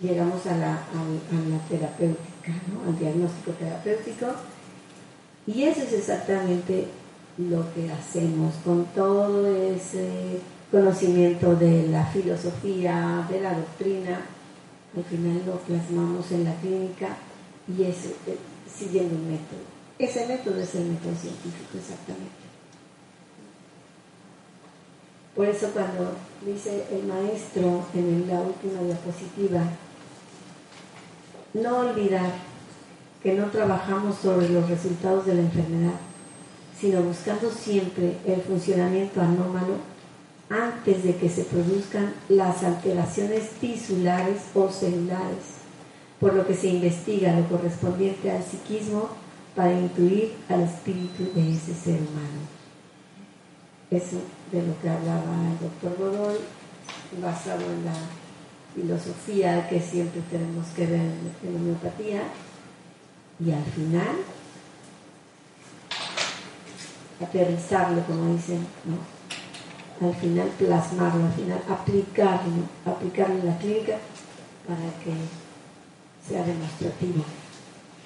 [0.00, 0.78] llegamos a la,
[1.68, 2.52] terapéutica,
[2.86, 4.26] al diagnóstico terapéutico.
[5.46, 6.86] Y eso es exactamente
[7.38, 14.20] lo que hacemos con todo ese conocimiento de la filosofía, de la doctrina,
[14.96, 17.16] al final lo plasmamos en la clínica
[17.68, 18.38] y es eh,
[18.72, 19.60] siguiendo un método.
[19.98, 22.40] Ese método es el método científico, exactamente.
[25.34, 26.12] Por eso cuando
[26.44, 29.62] dice el maestro en la última diapositiva,
[31.54, 32.32] no olvidar
[33.22, 35.98] que no trabajamos sobre los resultados de la enfermedad,
[36.78, 39.76] sino buscando siempre el funcionamiento anómalo
[40.48, 45.60] antes de que se produzcan las alteraciones tisulares o celulares,
[46.18, 49.08] por lo que se investiga lo correspondiente al psiquismo
[49.54, 52.40] para incluir al espíritu de ese ser humano.
[53.90, 54.16] Eso
[54.50, 56.36] de lo que hablaba el doctor Godoy,
[57.20, 57.92] basado en la
[58.74, 62.22] filosofía que siempre tenemos que ver en homeopatía,
[63.44, 64.16] y al final
[67.22, 68.66] aterrizarlo, como dicen,
[70.00, 73.98] al final plasmarlo, al final aplicarlo, aplicarlo en la clínica
[74.66, 75.12] para que
[76.26, 77.24] sea demostrativo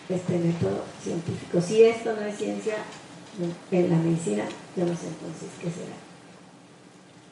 [0.09, 1.61] este método científico.
[1.61, 2.77] Si esto no es ciencia
[3.70, 4.44] en la medicina,
[4.77, 5.94] yo no sé entonces qué será.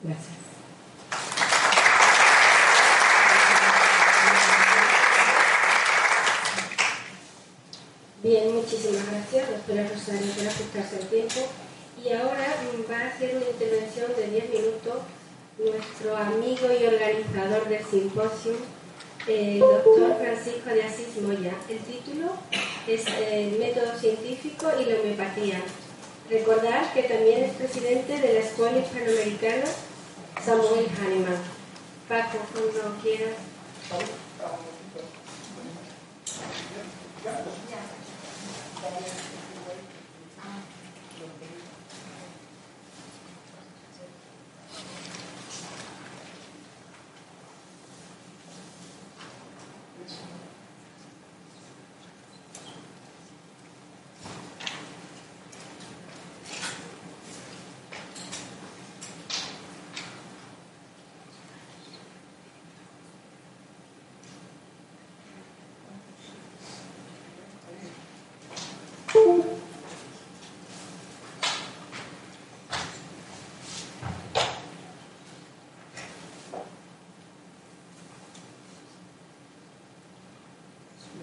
[0.02, 0.51] Gracias.
[8.22, 11.40] Bien, muchísimas gracias, doctora Rosario, por ajustarse al tiempo.
[12.04, 12.54] Y ahora
[12.88, 14.94] va a hacer una intervención de 10 minutos
[15.58, 18.52] nuestro amigo y organizador del simposio,
[19.26, 21.52] el doctor Francisco de Asís Moya.
[21.68, 22.30] El título
[22.86, 25.60] es El método científico y la homeopatía.
[26.30, 29.64] Recordar que también es presidente de la Escuela Hispanoamericana
[30.44, 31.42] Samuel Hahnemann.
[32.08, 33.34] Paco, cuando quieras.
[38.84, 39.31] Amen.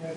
[0.02, 0.08] En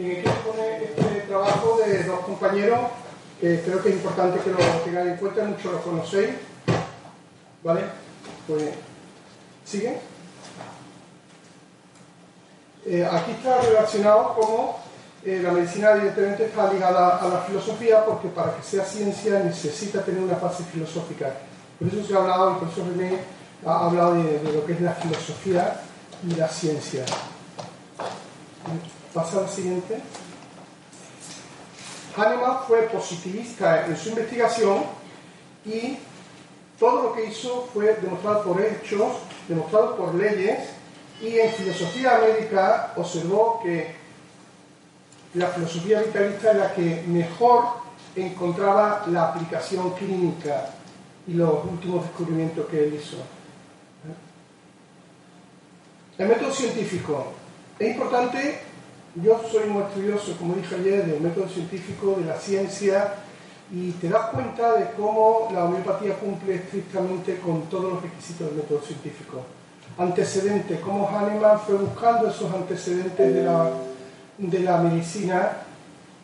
[0.00, 2.80] aquí pone este trabajo de dos compañeros,
[3.38, 6.30] que creo que es importante que lo tengáis en cuenta, muchos lo conocéis.
[7.62, 7.82] ¿Vale?
[8.46, 8.70] Pues,
[9.66, 10.11] ¿sigue?
[12.92, 14.78] Eh, aquí está relacionado como
[15.24, 20.04] eh, la medicina evidentemente está ligada a la filosofía porque para que sea ciencia necesita
[20.04, 21.32] tener una base filosófica.
[21.78, 23.18] Por eso se ha hablado, el profesor René
[23.64, 25.80] ha hablado de, de lo que es la filosofía
[26.22, 27.02] y la ciencia.
[29.14, 29.98] Pasa al siguiente.
[32.14, 34.82] Hahnemann fue positivista en su investigación
[35.64, 35.96] y
[36.78, 39.12] todo lo que hizo fue demostrado por hechos,
[39.48, 40.81] demostrado por leyes
[41.20, 43.94] y en filosofía médica observó que
[45.34, 47.64] la filosofía vitalista es la que mejor
[48.16, 50.70] encontraba la aplicación clínica
[51.26, 53.16] y los últimos descubrimientos que él hizo.
[56.18, 57.32] El método científico.
[57.78, 58.72] Es importante
[59.16, 63.14] yo soy un estudioso, como dije ayer, del método científico, de la ciencia,
[63.70, 68.56] y te das cuenta de cómo la homeopatía cumple estrictamente con todos los requisitos del
[68.56, 69.44] método científico.
[69.98, 73.70] Antecedentes, cómo Hahnemann fue buscando esos antecedentes de la,
[74.38, 75.58] de la medicina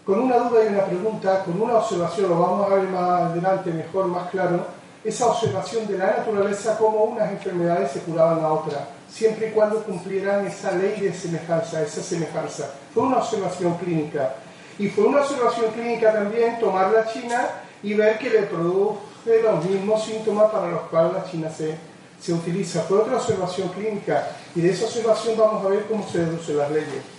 [0.04, 3.70] con una duda y una pregunta, con una observación, lo vamos a ver más adelante,
[3.70, 4.66] mejor, más claro,
[5.04, 9.82] esa observación de la naturaleza, cómo unas enfermedades se curaban a otras siempre y cuando
[9.82, 12.70] cumplieran esa ley de semejanza, esa semejanza.
[12.92, 14.34] Fue una observación clínica.
[14.78, 17.48] Y fue una observación clínica también tomar la China
[17.82, 21.76] y ver que le produce los mismos síntomas para los cuales la China se,
[22.20, 22.82] se utiliza.
[22.82, 26.70] Fue otra observación clínica y de esa observación vamos a ver cómo se deducen las
[26.70, 27.18] leyes.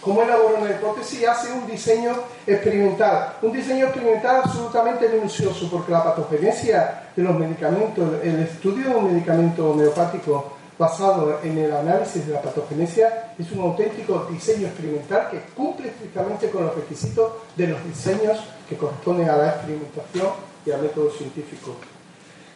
[0.00, 2.14] Cómo elabora una hipótesis hace un diseño
[2.46, 3.34] experimental.
[3.42, 9.12] Un diseño experimental absolutamente minucioso porque la patogenesia de los medicamentos, el estudio de un
[9.12, 15.40] medicamento homeopático basado en el análisis de la patogenesia, es un auténtico diseño experimental que
[15.56, 20.28] cumple estrictamente con los requisitos de los diseños que corresponden a la experimentación
[20.64, 21.74] y al método científico.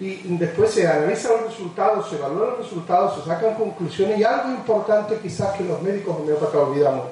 [0.01, 4.49] Y después se analizan los resultados, se evalúan los resultados, se sacan conclusiones y algo
[4.49, 7.09] importante quizás que los médicos homeópatas olvidamos.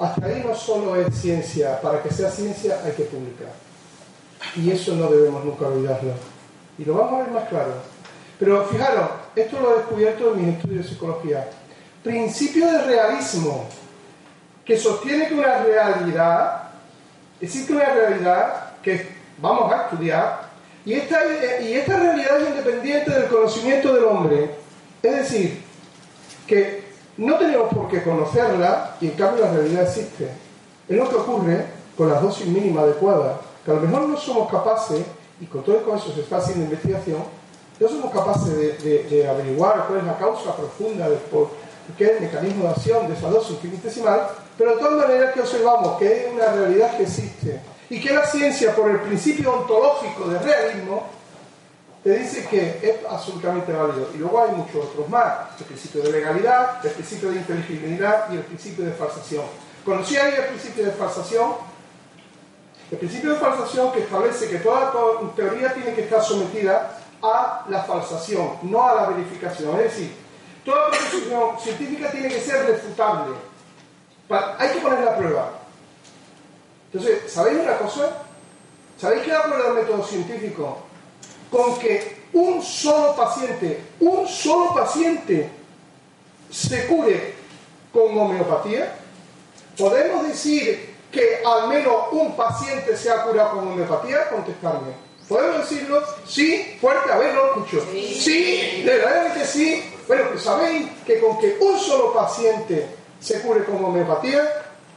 [0.00, 3.52] Hasta ahí no solo es ciencia, para que sea ciencia hay que publicar.
[4.56, 6.12] Y eso no debemos nunca olvidarlo.
[6.76, 7.74] Y lo vamos a ver más claro.
[8.36, 11.48] Pero fijaros, esto lo he descubierto en mis estudios de psicología.
[12.02, 13.68] Principio de realismo,
[14.64, 16.70] que sostiene que una realidad,
[17.40, 19.08] existe una realidad que
[19.38, 20.53] vamos a estudiar,
[20.84, 21.20] y esta,
[21.60, 24.50] y esta realidad es independiente del conocimiento del hombre.
[25.02, 25.62] Es decir,
[26.46, 26.84] que
[27.16, 30.28] no tenemos por qué conocerla y en cambio la realidad existe.
[30.88, 31.66] Es lo que ocurre
[31.96, 35.02] con las dosis mínimas adecuadas, que a lo mejor no somos capaces,
[35.40, 37.22] y con todo eso se está haciendo investigación,
[37.80, 41.48] no somos capaces de, averiguar cuál es la causa profunda por
[41.98, 45.98] qué el mecanismo de acción de esa dosis infinitesimal, pero de todas maneras que observamos
[45.98, 47.60] que es una realidad que existe
[47.90, 51.06] y que la ciencia, por el principio ontológico de realismo,
[52.02, 54.10] te dice que es absolutamente válido.
[54.14, 55.58] Y luego hay muchos otros más.
[55.58, 59.44] El principio de legalidad, el principio de inteligibilidad y el principio de falsación.
[59.84, 61.52] ¿Conocíais el principio de falsación?
[62.90, 64.92] El principio de falsación que establece que toda
[65.34, 69.74] teoría tiene que estar sometida a la falsación, no a la verificación.
[69.80, 70.14] Es decir,
[70.64, 73.34] toda proposición científica tiene que ser refutable.
[74.58, 75.63] Hay que poner la prueba.
[76.94, 78.08] Entonces, ¿sabéis una cosa?
[78.96, 80.78] ¿Sabéis qué da prueba del método científico?
[81.50, 85.50] Con que un solo paciente, un solo paciente
[86.52, 87.34] se cure
[87.92, 88.94] con homeopatía,
[89.76, 94.92] podemos decir que al menos un paciente se ha curado con homeopatía, contestarme.
[95.28, 96.00] ¿Podemos decirlo?
[96.28, 97.84] Sí, fuerte, a ver, lo escucho.
[97.90, 99.82] Sí, sí verdaderamente sí.
[100.06, 102.86] Bueno, pues sabéis que con que un solo paciente
[103.18, 104.48] se cure con homeopatía,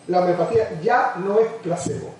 [0.07, 2.13] la homeopatía ya no es placebo.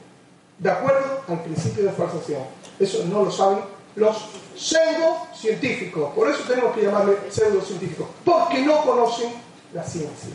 [0.59, 2.41] De acuerdo al principio de falsación.
[2.79, 3.59] Eso no lo saben
[3.95, 6.13] los pseudocientíficos.
[6.13, 8.07] Por eso tenemos que llamarle pseudocientíficos.
[8.23, 9.33] Porque no conocen
[9.73, 10.31] la ciencia.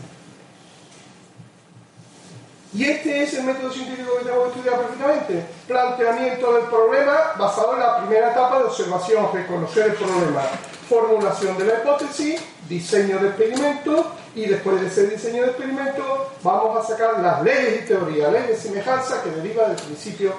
[2.75, 5.47] Y este es el método científico que tenemos que estudiar perfectamente.
[5.69, 10.43] Planteamiento del problema basado en la primera etapa de observación, reconocer el problema.
[10.89, 16.79] Formulación de la hipótesis, diseño de experimento y después de ese diseño de experimento vamos
[16.79, 20.33] a sacar las leyes y teoría, ley de semejanza que deriva del principio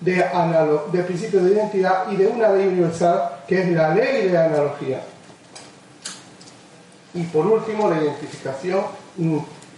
[0.00, 0.24] de,
[0.92, 5.02] del principio de identidad y de una ley universal que es la ley de analogía.
[7.12, 8.84] Y por último, la identificación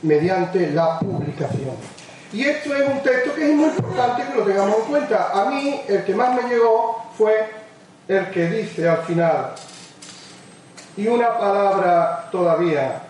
[0.02, 1.74] mediante la publicación.
[2.32, 5.30] Y esto es un texto que es muy importante que lo tengamos en cuenta.
[5.32, 7.48] A mí el que más me llegó fue
[8.08, 9.54] el que dice al final,
[10.96, 13.02] y una palabra todavía,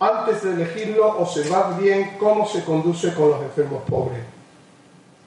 [0.00, 4.20] antes de elegirlo, observad bien cómo se conduce con los enfermos pobres.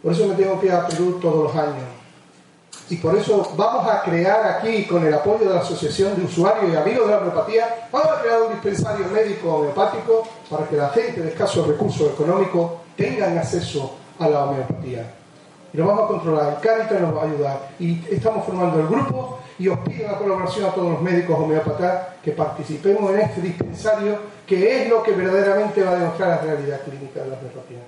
[0.02, 1.86] Por eso me tengo que ir a Perú todos los años.
[2.90, 6.74] Y por eso vamos a crear aquí, con el apoyo de la Asociación de Usuarios
[6.74, 10.90] y Amigos de la Homeopatía, vamos a crear un dispensario médico homeopático para que la
[10.90, 15.14] gente de escasos recursos económicos tengan acceso a la homeopatía.
[15.74, 16.60] Y lo vamos a controlar.
[16.60, 17.70] Caritas nos va a ayudar.
[17.80, 22.08] Y estamos formando el grupo y os pido la colaboración a todos los médicos homeópatas
[22.24, 24.18] que participemos en este dispensario,
[24.52, 27.80] que es lo que verdaderamente va a demostrar la realidad clínica de la homeopatía.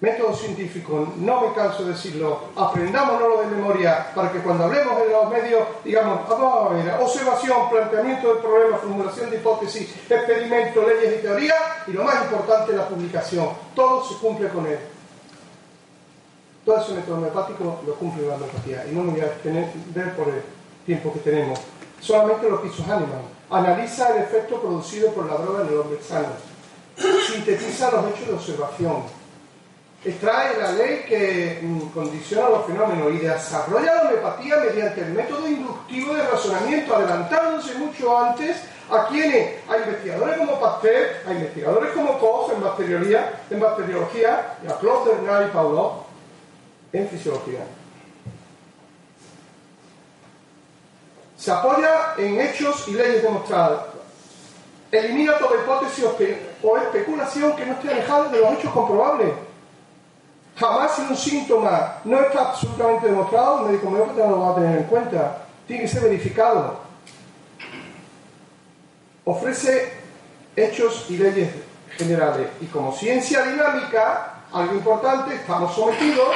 [0.00, 5.12] Método científico, no me canso de decirlo, aprendámonoslo de memoria para que cuando hablemos en
[5.12, 11.20] los medios digamos, vamos a ver, observación, planteamiento del problema, formulación de hipótesis, experimento, leyes
[11.20, 11.54] y teoría
[11.86, 13.50] y lo más importante, la publicación.
[13.76, 14.80] Todo se cumple con él.
[16.64, 19.34] Todo ese método homeopático lo cumple la homeopatía y no me voy a
[19.94, 20.42] ver por el
[20.84, 21.60] tiempo que tenemos.
[22.04, 23.32] Solamente lo que hizo Hahnemann.
[23.50, 26.28] Analiza el efecto producido por la droga en el hombre sano.
[27.26, 29.02] Sintetiza los hechos de observación
[30.04, 35.48] extrae la ley que mm, condiciona los fenómenos y desarrolla la homeopatía mediante el método
[35.48, 38.56] inductivo de razonamiento, adelantándose mucho antes
[38.90, 44.70] a quienes, a investigadores como Pasteur, a investigadores como Koch en bacteriología, en bacteriología y
[44.70, 46.04] a Claude Bernard y Paulo
[46.92, 47.60] en fisiología.
[51.44, 53.82] Se apoya en hechos y leyes demostradas.
[54.90, 56.02] Elimina toda hipótesis
[56.62, 59.34] o especulación que no esté alejada de los hechos comprobables
[60.56, 64.54] Jamás si un síntoma no está absolutamente demostrado, el médico homeópata no lo va a
[64.54, 65.46] tener en cuenta.
[65.66, 66.78] Tiene que ser verificado.
[69.26, 69.92] Ofrece
[70.56, 71.50] hechos y leyes
[71.98, 72.48] generales.
[72.62, 76.28] Y como ciencia dinámica, algo importante, estamos sometidos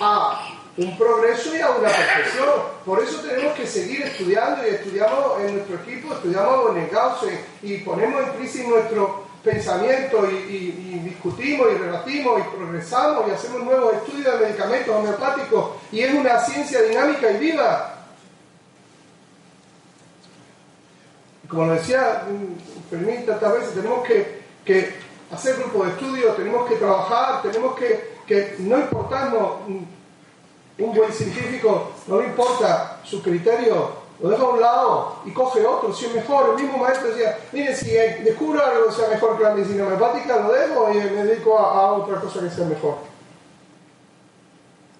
[0.00, 2.48] a un progreso y a una perfección.
[2.84, 7.26] Por eso tenemos que seguir estudiando y estudiamos en nuestro equipo, estudiamos en el Gauss
[7.62, 13.94] y ponemos en crisis nuestro pensamiento y, discutimos y rebatimos y progresamos y hacemos nuevos
[13.94, 17.96] estudios de medicamentos homeopáticos y es una ciencia dinámica y viva.
[21.48, 22.22] Como lo decía
[22.88, 25.00] Fermín tantas veces, tenemos que,
[25.32, 29.52] hacer grupos de estudio, tenemos que trabajar, tenemos que, que no importarnos,
[30.80, 35.64] un buen científico no le importa su criterio lo deja a un lado y coge
[35.64, 36.50] otro, si es mejor.
[36.50, 40.36] El mismo maestro decía, mire, si descubro algo que sea mejor que la medicina homeopática,
[40.36, 42.96] lo dejo y me dedico a, otra cosa que sea mejor.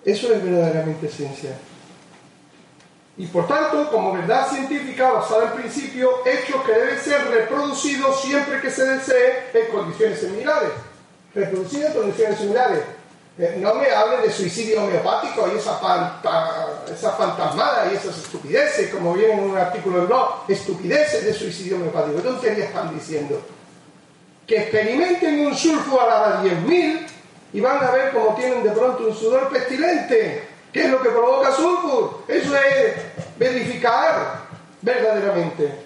[0.05, 1.51] Eso es verdaderamente ciencia.
[3.18, 8.62] Y por tanto, como verdad científica basada en principio, hechos que deben ser reproducidos siempre
[8.62, 10.70] que se desee en condiciones similares.
[11.35, 12.81] Reproducidos en condiciones similares.
[13.41, 15.80] Eh, no me hablen de suicidio homeopático y esa,
[16.93, 21.76] esa fantasmada y esas estupideces, como viene en un artículo del blog, estupideces de suicidio
[21.76, 22.18] homeopático.
[22.18, 23.41] ¿Qué tonterías están diciendo?
[24.47, 27.07] Que experimenten un sulfo a la 10.000
[27.55, 30.47] y van a ver cómo tienen de pronto un sudor pestilente.
[30.70, 32.24] ¿Qué es lo que provoca sulfur?
[32.28, 32.95] Eso es
[33.38, 34.43] verificar
[34.82, 35.76] verdaderamente.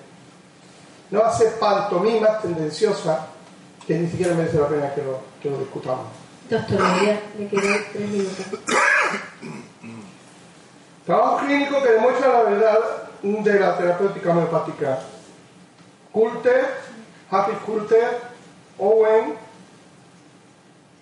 [1.09, 3.21] No hacer pantomimas tendenciosas
[3.87, 4.93] que ni siquiera merece la pena
[5.41, 6.24] que lo discutamos.
[6.51, 8.47] Doctor María, me quedan tres minutos.
[11.07, 12.79] Trabajo clínico que demuestra la verdad
[13.23, 14.99] de la terapéutica homeopática.
[16.13, 16.67] Coulter,
[17.31, 18.21] Happy Coulter,
[18.79, 19.37] Owen,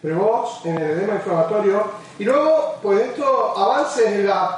[0.01, 4.51] Prevost en el edema inflamatorio y luego pues estos avances en las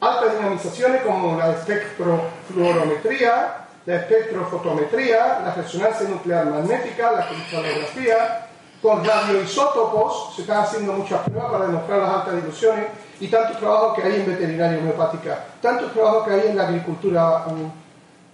[0.00, 8.49] altas dinamizaciones como la espectrofluorometría, la espectrofotometría, la resonancia nuclear magnética, la cristalografía,
[8.82, 12.86] con radioisótopos se están haciendo muchas pruebas para demostrar las altas diluciones
[13.20, 17.44] y tantos trabajos que hay en veterinaria homeopática, tantos trabajos que hay en la agricultura
[17.46, 17.70] um,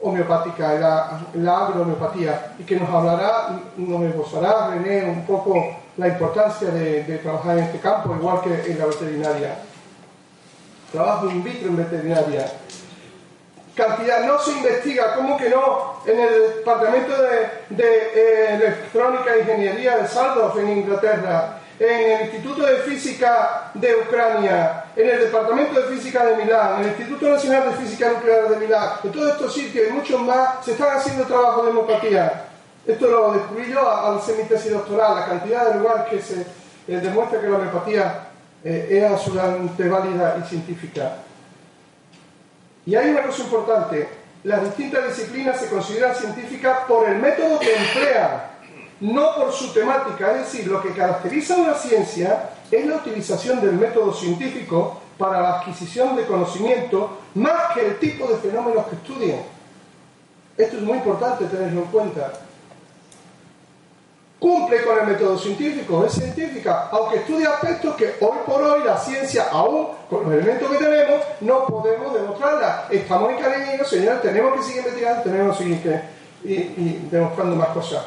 [0.01, 5.55] homeopática, en la, la agrohomeopatía, y que nos hablará, nos esbozará René un poco
[5.97, 9.57] la importancia de trabajar en este campo, igual que en la veterinaria.
[10.93, 12.47] Trabajo in vitro en veterinaria.
[13.77, 16.01] Cantidad, no se investiga, ¿cómo que no?
[16.07, 22.65] En el departamento de, eh, electrónica e ingeniería de Saldorf en Inglaterra, en el Instituto
[22.65, 27.71] de Física de Ucrania, en el Departamento de Física de Milán, en el Instituto Nacional
[27.71, 31.25] de Física Nuclear de Milán, en todos estos sitios y muchos más se están haciendo
[31.25, 32.45] trabajos de homeopatía.
[32.87, 36.41] Esto lo descubrí yo al hacer mi tesis doctoral, la cantidad de lugares que se
[36.41, 38.29] eh, demuestra que la homeopatía
[38.65, 41.26] eh, es absolutamente válida y científica.
[42.87, 44.09] Y hay una cosa importante,
[44.45, 48.43] las distintas disciplinas se consideran científicas por el método que emplean,
[49.01, 50.33] no por su temática.
[50.33, 55.41] Es decir, lo que caracteriza a una ciencia es la utilización del método científico para
[55.41, 59.43] la adquisición de conocimiento más que el tipo de fenómenos que estudien.
[60.57, 62.33] Esto es muy importante tenerlo en cuenta
[64.47, 68.97] cumple con el método científico, es científica, aunque estudia aspectos que hoy por hoy la
[68.97, 72.87] ciencia, aún con los elementos que tenemos, no podemos demostrarla.
[72.89, 76.03] Estamos en camino, señores, tenemos que seguir investigando, tenemos que seguir
[76.45, 78.05] y, y demostrando más cosas.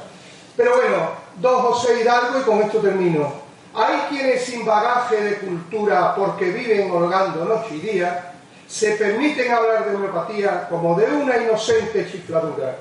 [0.55, 1.09] Pero bueno,
[1.41, 3.33] don José Hidalgo y con esto termino.
[3.75, 8.31] Hay quienes sin bagaje de cultura, porque viven holgando noche y día,
[8.65, 12.77] se permiten hablar de homeopatía como de una inocente chifladura.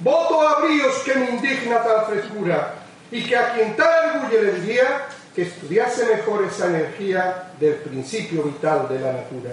[0.00, 2.77] Voto a bríos que me indigna tal frescura,
[3.10, 8.42] y que a quien tal orgullo le diría que estudiase mejor esa energía del principio
[8.42, 9.50] vital de la natura.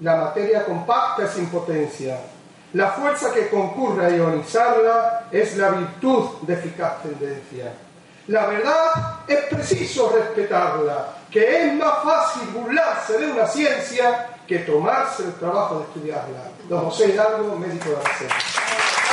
[0.00, 2.18] La materia compacta es impotencia.
[2.74, 7.72] La fuerza que concurre a ionizarla es la virtud de eficaz tendencia.
[8.28, 15.24] La verdad es preciso respetarla, que es más fácil burlarse de una ciencia que tomarse
[15.24, 16.42] el trabajo de estudiarla.
[16.68, 19.07] Don José Hidalgo, médico de la ciencia.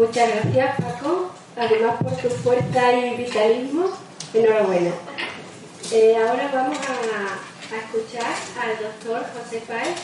[0.00, 1.30] Muchas gracias, Paco.
[1.58, 3.90] Además, por tu fuerza y vitalismo,
[4.32, 4.92] enhorabuena.
[5.92, 8.32] Eh, ahora vamos a, a, escuchar
[8.62, 9.98] al doctor José Páez.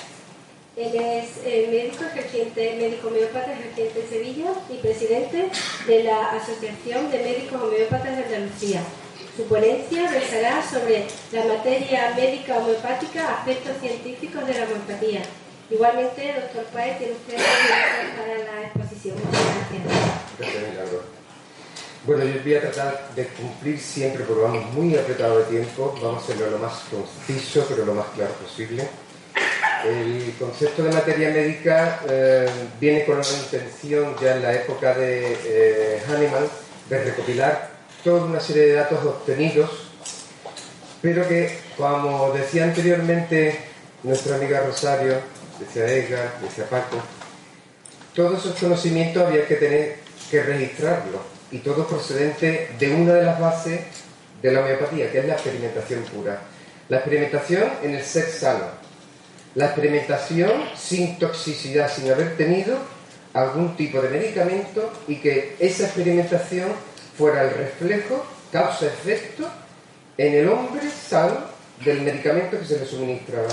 [0.77, 5.49] Él es eh, médico ejerciente, médico homeópata ejerciente en Sevilla y presidente
[5.87, 8.83] de la Asociación de Médicos Homeópatas de Andalucía.
[9.35, 15.23] Su ponencia versará sobre la materia médica homeopática, aspectos científicos de la homeopatía
[15.69, 17.37] Igualmente, doctor Páez, tiene usted
[18.17, 18.86] para la exposición.
[19.15, 20.37] Gracias.
[20.39, 20.91] Gracias,
[22.05, 26.23] Bueno, yo voy a tratar de cumplir siempre, porque vamos muy apretado de tiempo, vamos
[26.23, 28.87] a hacerlo lo más conciso, pero lo más claro posible.
[29.85, 32.49] El concepto de materia médica eh,
[32.81, 36.49] viene con una intención ya en la época de eh, Hahnemann
[36.89, 37.71] de recopilar
[38.03, 39.71] toda una serie de datos obtenidos,
[41.03, 43.61] pero que, como decía anteriormente
[44.03, 45.21] nuestra amiga Rosario,
[45.59, 46.97] decía Edgar, decía Paco,
[48.17, 49.97] todos esos conocimientos había que tener
[50.31, 51.21] que registrarlos
[51.53, 53.81] y todo procedente de una de las bases
[54.43, 56.41] de la homeopatía, que es la experimentación pura.
[56.89, 58.65] La experimentación en el ser sano,
[59.55, 62.79] la experimentación sin toxicidad, sin haber tenido
[63.35, 66.71] algún tipo de medicamento y que esa experimentación
[67.19, 69.47] fuera el reflejo, causa-efecto,
[70.17, 71.37] en el hombre sano
[71.85, 73.49] del medicamento que se le suministraba.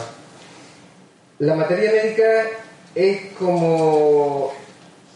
[1.40, 2.46] La materia médica
[2.96, 4.54] es como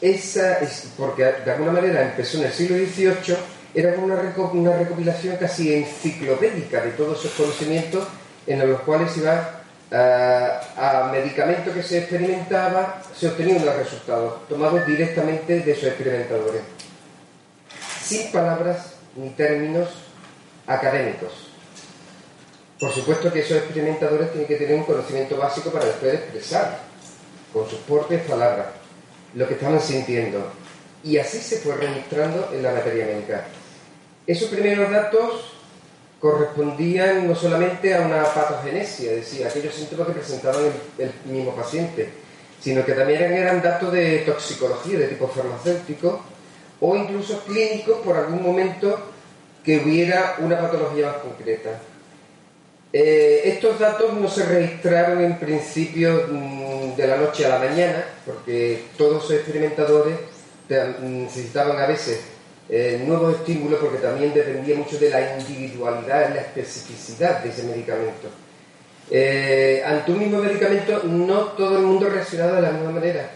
[0.01, 0.59] esa,
[0.97, 3.37] porque de alguna manera empezó en el siglo XVIII,
[3.73, 8.07] era como una, recopilación casi enciclopédica de todos esos conocimientos
[8.47, 9.61] en los cuales iba
[9.91, 16.61] a, medicamentos que se experimentaba, se obtenían los resultados tomados directamente de esos experimentadores,
[18.03, 19.89] sin palabras ni términos
[20.65, 21.31] académicos.
[22.79, 26.86] Por supuesto que esos experimentadores tienen que tener un conocimiento básico para después expresar
[27.57, 28.67] con sus propias palabras,
[29.33, 30.51] lo que estaban sintiendo.
[31.03, 33.47] Y así se fue registrando en la materia médica.
[34.25, 35.53] Esos primeros datos
[36.19, 40.63] correspondían no solamente a una patogenesia, es decir, aquellos síntomas que presentaban
[40.97, 42.09] el, mismo paciente,
[42.59, 46.21] sino que también eran datos de toxicología de tipo farmacéutico
[46.79, 48.99] o incluso clínicos por algún momento
[49.63, 51.79] que hubiera una patología más concreta.
[52.93, 58.03] Eh, estos datos no se registraron en principio mm, de la noche a la mañana,
[58.25, 60.17] porque todos los experimentadores
[60.69, 62.19] mm, necesitaban a veces
[62.67, 67.63] eh, nuevos estímulos, porque también dependía mucho de la individualidad y la especificidad de ese
[67.63, 68.27] medicamento.
[69.09, 73.31] Eh, ante un mismo medicamento, no todo el mundo reaccionaba de la misma manera.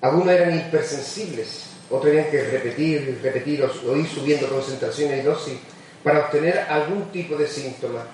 [0.00, 5.58] Algunos eran hipersensibles, otros tenían que repetir, repetir o ir subiendo concentraciones y dosis
[6.02, 8.04] para obtener algún tipo de síntoma.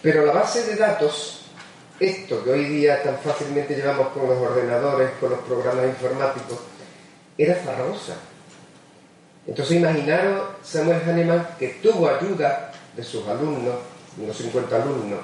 [0.00, 1.37] Pero la base de datos,
[2.00, 6.58] esto que hoy día tan fácilmente llevamos con los ordenadores, con los programas informáticos,
[7.36, 8.16] era farragosa.
[9.46, 13.76] Entonces imaginaros Samuel Hahnemann que tuvo ayuda de sus alumnos,
[14.18, 15.20] unos 50 alumnos,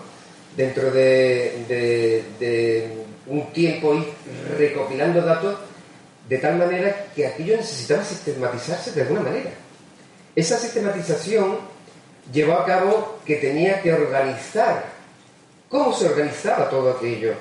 [0.57, 1.64] dentro de,
[2.39, 4.12] de un tiempo ir
[4.57, 5.57] recopilando datos
[6.29, 9.51] de tal manera que aquello necesitaba sistematizarse de alguna manera.
[10.35, 11.59] Esa sistematización
[12.33, 14.93] llevó a cabo que tenía que organizar.
[15.75, 17.35] ¿Cómo se organizaba todo aquello?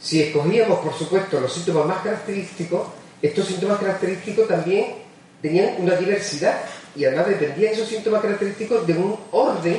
[0.00, 2.88] Si escogíamos, por supuesto, los síntomas más característicos,
[3.20, 4.94] estos síntomas característicos también
[5.42, 6.58] tenían una diversidad
[6.94, 9.78] y además dependían esos síntomas característicos de un orden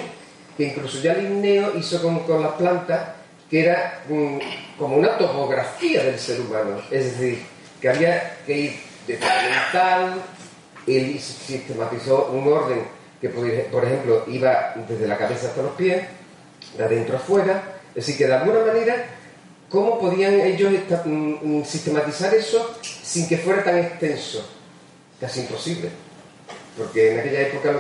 [0.56, 3.16] que incluso ya Linneo hizo con, las plantas,
[3.50, 4.04] que era
[4.78, 6.80] como una topografía del ser humano.
[6.92, 7.42] Es decir,
[7.82, 8.76] que había que ir
[9.08, 10.22] de mental,
[10.86, 12.84] él sistematizó un orden
[13.20, 16.04] que, por ejemplo, iba desde la cabeza hasta los pies,
[16.78, 19.08] de adentro afuera, es decir, que de alguna manera,
[19.70, 20.72] ¿cómo podían ellos
[21.04, 24.48] mm, mm, sistematizar eso sin que fuera tan extenso?
[25.20, 25.90] Casi imposible,
[26.78, 27.74] porque en aquella época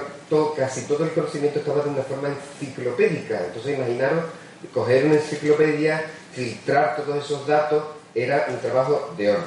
[0.57, 4.25] casi todo el conocimiento estaba de una forma enciclopédica, entonces imaginaros
[4.73, 6.03] coger una enciclopedia,
[6.33, 7.83] filtrar todos esos datos,
[8.15, 9.45] era un trabajo de orden.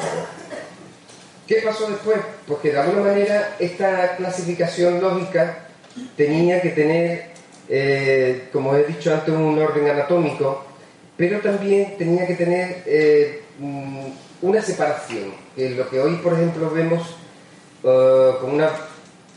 [1.49, 2.21] ¿Qué pasó después?
[2.47, 5.67] Porque de alguna manera esta clasificación lógica
[6.17, 7.30] tenía que tener,
[7.73, 10.65] eh, como he dicho antes, un orden anatómico,
[11.17, 14.07] pero también tenía que tener eh, mm,
[14.43, 17.03] una separación, que lo que hoy, por ejemplo, vemos
[17.85, 18.71] uh, como una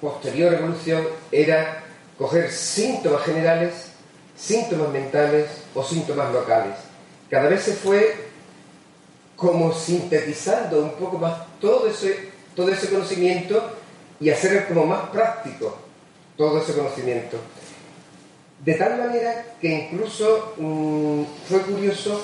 [0.01, 1.83] posterior evolución era
[2.17, 3.91] coger síntomas generales,
[4.35, 6.75] síntomas mentales o síntomas locales.
[7.29, 8.15] Cada vez se fue
[9.35, 13.61] como sintetizando un poco más todo ese, todo ese conocimiento
[14.19, 15.77] y hacer como más práctico
[16.37, 17.37] todo ese conocimiento.
[18.63, 22.21] De tal manera que incluso mm, fue curioso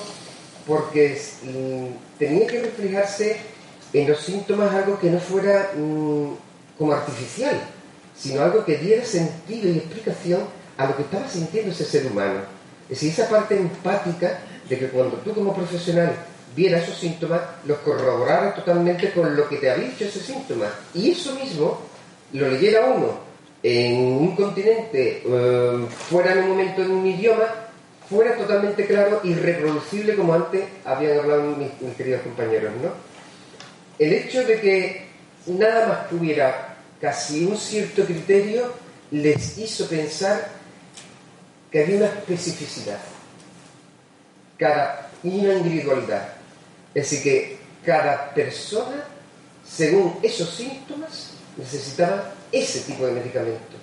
[0.66, 3.36] porque mm, tenía que reflejarse
[3.92, 6.30] en los síntomas algo que no fuera mm,
[6.78, 7.60] como artificial,
[8.16, 10.40] sino algo que diera sentido y explicación
[10.78, 12.40] a lo que estaba sintiendo ese ser humano.
[12.84, 16.14] Es decir, esa parte empática de que cuando tú como profesional
[16.56, 20.66] viera esos síntomas, los corroborara totalmente con lo que te había dicho ese síntoma.
[20.94, 21.80] Y eso mismo
[22.32, 23.29] lo leyera uno
[23.62, 27.46] en un continente, eh, fuera en un momento en un idioma,
[28.08, 32.90] fuera totalmente claro y reproducible como antes habían hablado mis, queridos compañeros, ¿no?
[33.98, 35.06] El hecho de que
[35.46, 38.72] nada más tuviera casi un cierto criterio
[39.10, 40.48] les hizo pensar
[41.70, 42.98] que había una especificidad,
[44.56, 46.34] cada, una individualidad.
[46.94, 49.04] Es decir, que cada persona,
[49.64, 53.76] según esos síntomas, necesitaba ese tipo de medicamento.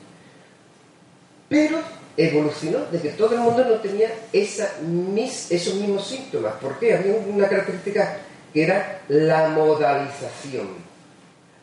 [1.49, 1.79] Pero
[2.17, 6.53] evolucionó de que todo el mundo no tenía esos mismos síntomas.
[6.55, 6.95] ¿Por qué?
[6.95, 8.17] Había una característica
[8.53, 10.67] que era la modalización.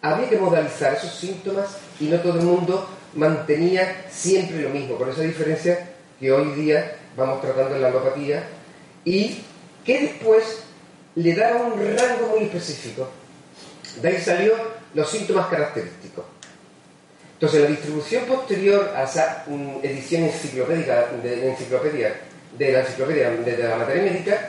[0.00, 5.08] Había que modalizar esos síntomas y no todo el mundo mantenía siempre lo mismo, con
[5.10, 5.90] esa diferencia
[6.20, 8.44] que hoy día vamos tratando en la alopatía
[9.04, 9.42] y
[9.84, 10.62] que después
[11.14, 13.08] le daba un rango muy específico.
[14.00, 14.54] De ahí salió
[14.94, 16.24] los síntomas característicos.
[17.44, 22.18] Entonces, la distribución posterior a esa mm, edición enciclopédica de, enciclopedia,
[22.56, 24.48] de la enciclopedia de, la materia médica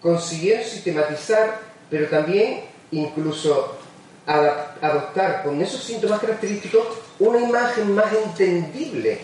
[0.00, 1.60] consiguió sistematizar,
[1.90, 3.76] pero también incluso
[4.24, 6.86] adoptar con esos síntomas característicos
[7.18, 9.18] una imagen más entendible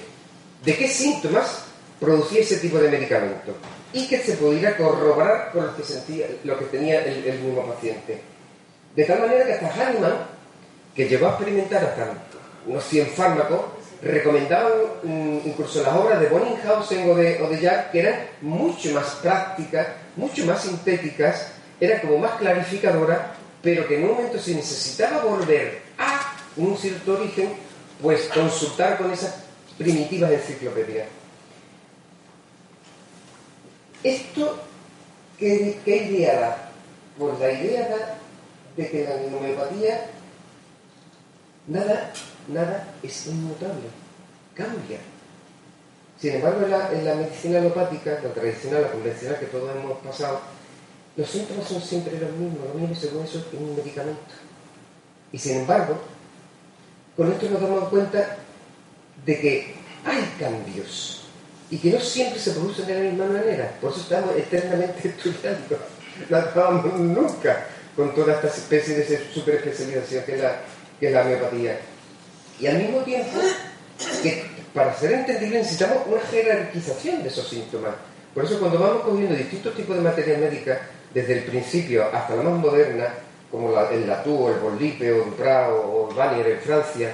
[0.63, 1.65] de qué síntomas
[1.99, 3.55] producía ese tipo de medicamento
[3.91, 7.65] y que se pudiera corroborar con lo que, sentía, lo que tenía el, el mismo
[7.73, 8.21] paciente.
[8.95, 10.27] De tal manera que hasta Hahnemann,
[10.95, 12.28] que llegó a experimentar hasta
[12.69, 13.61] unos 100 fármacos,
[14.03, 14.71] recomendaban
[15.45, 20.45] incluso las obras de Bonninghausen o de, o Jack, que eran mucho más prácticas, mucho
[20.47, 26.35] más sintéticas era como más clarificadora, pero que en un momento se necesitaba volver a
[26.57, 27.53] un cierto origen,
[28.03, 29.35] pues consultar con esas
[29.77, 31.07] primitivas enciclopedias.
[34.03, 34.61] Esto,
[35.39, 36.71] ¿qué, qué idea da?
[37.19, 38.15] Pues la idea da
[38.77, 40.07] de que la homeopatía
[41.67, 42.13] nada,
[42.49, 43.89] nada es inmutable,
[44.55, 44.99] cambia.
[46.21, 49.99] Sin embargo, en la, en la medicina alopática, la tradicional, la convencional que todos hemos
[49.99, 50.41] pasado,
[51.17, 54.35] los síntomas son siempre los mismos, lo mismo según eso es un medicamento.
[55.33, 55.99] Y sin embargo,
[57.17, 58.37] con esto nos damos cuenta
[59.25, 59.75] de que
[60.05, 61.25] hay cambios
[61.71, 63.73] y que no siempre se producen de la misma manera.
[63.81, 65.79] Por eso estamos eternamente estudiando.
[66.29, 70.41] No acabamos nunca con toda esta especie de superespecialización que
[70.99, 71.79] que es la homeopatía.
[72.61, 73.39] Y al mismo tiempo,
[74.23, 74.45] que
[74.75, 77.95] para ser entendible necesitamos una jerarquización de esos síntomas.
[78.35, 80.81] Por eso cuando vamos cogiendo distintos tipos de materia médica,
[81.13, 83.15] desde el principio hasta la más moderna,
[83.51, 87.13] como la, el Latú, el Bollipe, o Duprat o Vanier en Francia,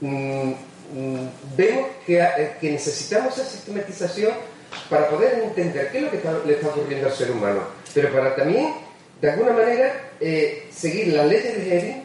[0.00, 0.52] mmm,
[0.94, 4.32] mmm, vemos que, eh, que, necesitamos esa sistematización
[4.88, 7.62] para poder entender qué es lo que le está ocurriendo al ser humano,
[7.92, 8.74] pero para también,
[9.20, 12.02] de alguna manera, eh, seguir las leyes de Hering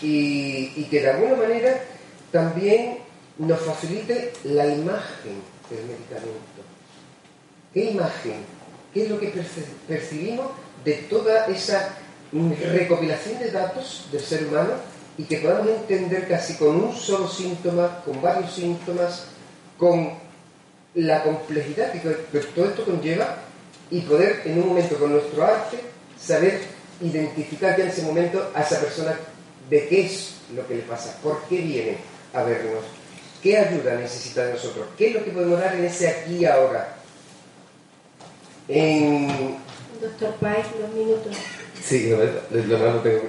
[0.00, 1.80] y, y que de alguna manera
[2.32, 2.98] también
[3.38, 6.62] nos facilite la imagen del medicamento.
[7.72, 8.44] ¿Qué imagen?
[8.92, 9.32] ¿Qué es lo que
[9.86, 10.46] percibimos
[10.84, 11.96] de toda esa
[12.32, 14.72] recopilación de datos del ser humano
[15.18, 19.26] y que podamos entender casi con un solo síntoma, con varios síntomas,
[19.78, 20.10] con
[20.94, 23.36] la complejidad que todo esto conlleva
[23.90, 25.78] y poder en un momento con nuestro arte
[26.18, 26.60] saber
[27.00, 29.18] identificar ya en ese momento a esa persona
[29.68, 32.84] de qué es lo que le pasa, por qué viene a vernos,
[33.42, 36.44] qué ayuda necesita de nosotros, qué es lo que podemos dar en ese aquí y
[36.44, 36.96] ahora.
[38.68, 39.56] En...
[40.00, 41.36] Doctor Paez, dos minutos.
[41.82, 43.22] Sí, lo, lo, lo, lo tengo.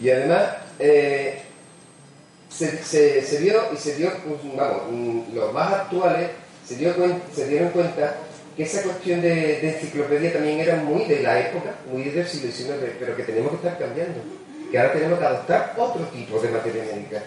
[0.00, 1.42] y además, eh,
[2.48, 4.10] se, se, se, vio y se dio,
[4.56, 6.30] vamos, los más actuales
[6.66, 6.94] se, dio
[7.34, 8.16] se dieron cuenta
[8.56, 12.52] que esa cuestión de, de, enciclopedia también era muy de la época, muy del siglo
[12.52, 14.20] XIX, pero que tenemos que estar cambiando.
[14.72, 17.22] Que ahora tenemos que adoptar otro tipo de materia médica.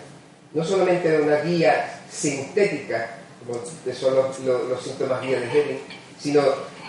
[0.52, 3.12] No solamente una guía sintética,
[3.46, 3.60] como
[3.93, 5.80] son los, los, síntomas guía de Hering,
[6.20, 6.41] sino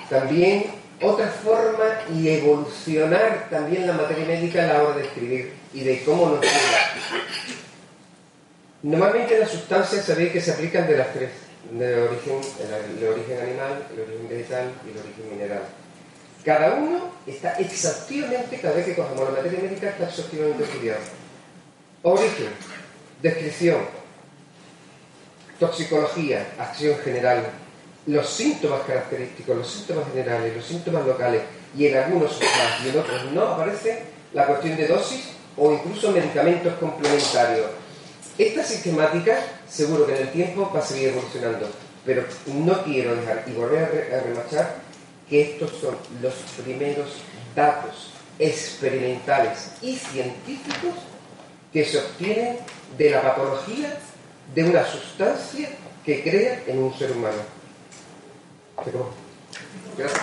[0.09, 0.65] también
[1.03, 1.85] otra forma
[2.15, 6.41] y evolucionar también la materia médica a la hora de escribir y de cómo nos
[6.41, 7.21] llega.
[8.83, 11.33] Normalmente las sustancias sabéis que se aplican de las tres,
[11.71, 12.41] de origen,
[12.99, 15.63] el origen animal, el origen vegetal y el origen mineral.
[16.47, 21.01] Cada uno está exhaustivamente, cada vez que cogemos la materia médica, está exhaustivamente estudiado.
[22.05, 22.51] Origen,
[23.21, 23.81] descripción,
[25.59, 27.47] toxicología, acción general,
[28.07, 31.43] los síntomas característicos, los síntomas generales, los síntomas locales
[31.77, 36.13] y en algunos más y en otros no aparece la cuestión de dosis o incluso
[36.13, 37.67] medicamentos complementarios.
[38.39, 39.37] Esta sistemática
[39.69, 41.69] seguro que en el tiempo va a seguir evolucionando,
[42.05, 44.86] pero no quiero dejar y volver a remachar
[45.29, 47.17] que estos son los primeros
[47.55, 50.95] datos experimentales y científicos
[51.73, 52.59] que se obtienen
[52.97, 53.99] de la patología
[54.55, 55.71] de una sustancia
[56.05, 57.43] que crea en un ser humano.
[59.97, 60.23] Gracias.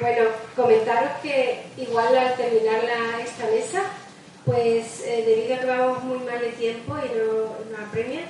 [0.00, 3.82] Bueno, comentaros que igual al terminar la, esta mesa,
[4.44, 8.22] pues eh, debido a que vamos muy mal de tiempo y no nos apremia,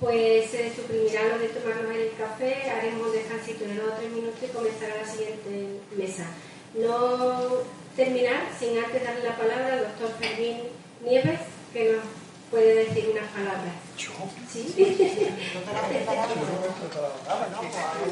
[0.00, 4.12] pues se eh, suprimirá lo de tomarnos el café, haremos descansito de dos o tres
[4.12, 6.26] minutos y comenzará la siguiente mesa.
[6.74, 7.64] No
[7.96, 10.58] terminar sin antes darle la palabra al doctor Fermín
[11.02, 11.40] Nieves,
[11.72, 12.04] que nos
[12.50, 13.74] puede decir unas palabras.
[13.96, 14.10] ¿Yo?
[14.48, 14.72] ¿Sí?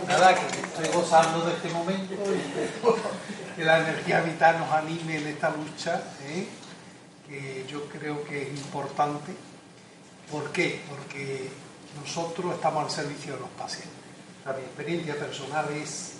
[0.08, 5.28] Nada, que estoy gozando de este momento y que la energía vital nos anime en
[5.28, 6.48] esta lucha, ¿eh?
[7.28, 9.32] que yo creo que es importante.
[10.30, 10.80] ¿Por qué?
[10.90, 11.48] Porque
[12.00, 13.92] nosotros estamos al servicio de los pacientes.
[14.46, 16.12] O mi experiencia personal es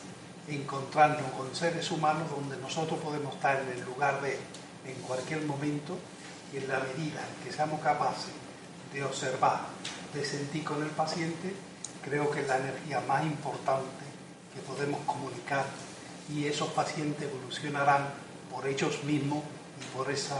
[0.48, 4.38] encontrarnos con seres humanos donde nosotros podemos estar en el lugar de
[4.86, 5.98] en cualquier momento
[6.52, 8.30] y en la medida en que seamos capaces
[8.92, 9.60] de observar,
[10.14, 11.54] de sentir con el paciente,
[12.02, 14.04] creo que es la energía más importante
[14.54, 15.66] que podemos comunicar
[16.32, 18.08] y esos pacientes evolucionarán
[18.52, 19.42] por ellos mismos
[19.80, 20.36] y por, esa,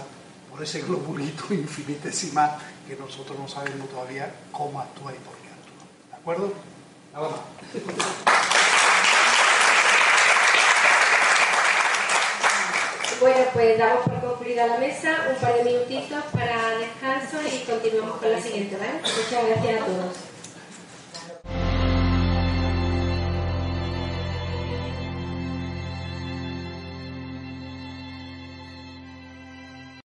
[0.50, 2.56] por ese globulito infinitesimal
[2.86, 5.86] que nosotros no sabemos todavía cómo actúa y por qué actúa.
[6.10, 6.52] ¿De acuerdo?
[7.12, 7.40] Nada más.
[13.18, 18.18] Bueno, pues damos por concluida la mesa, un par de minutitos para descanso y continuamos
[18.18, 19.00] con la siguiente, ¿vale?
[19.00, 20.35] Muchas gracias a todos.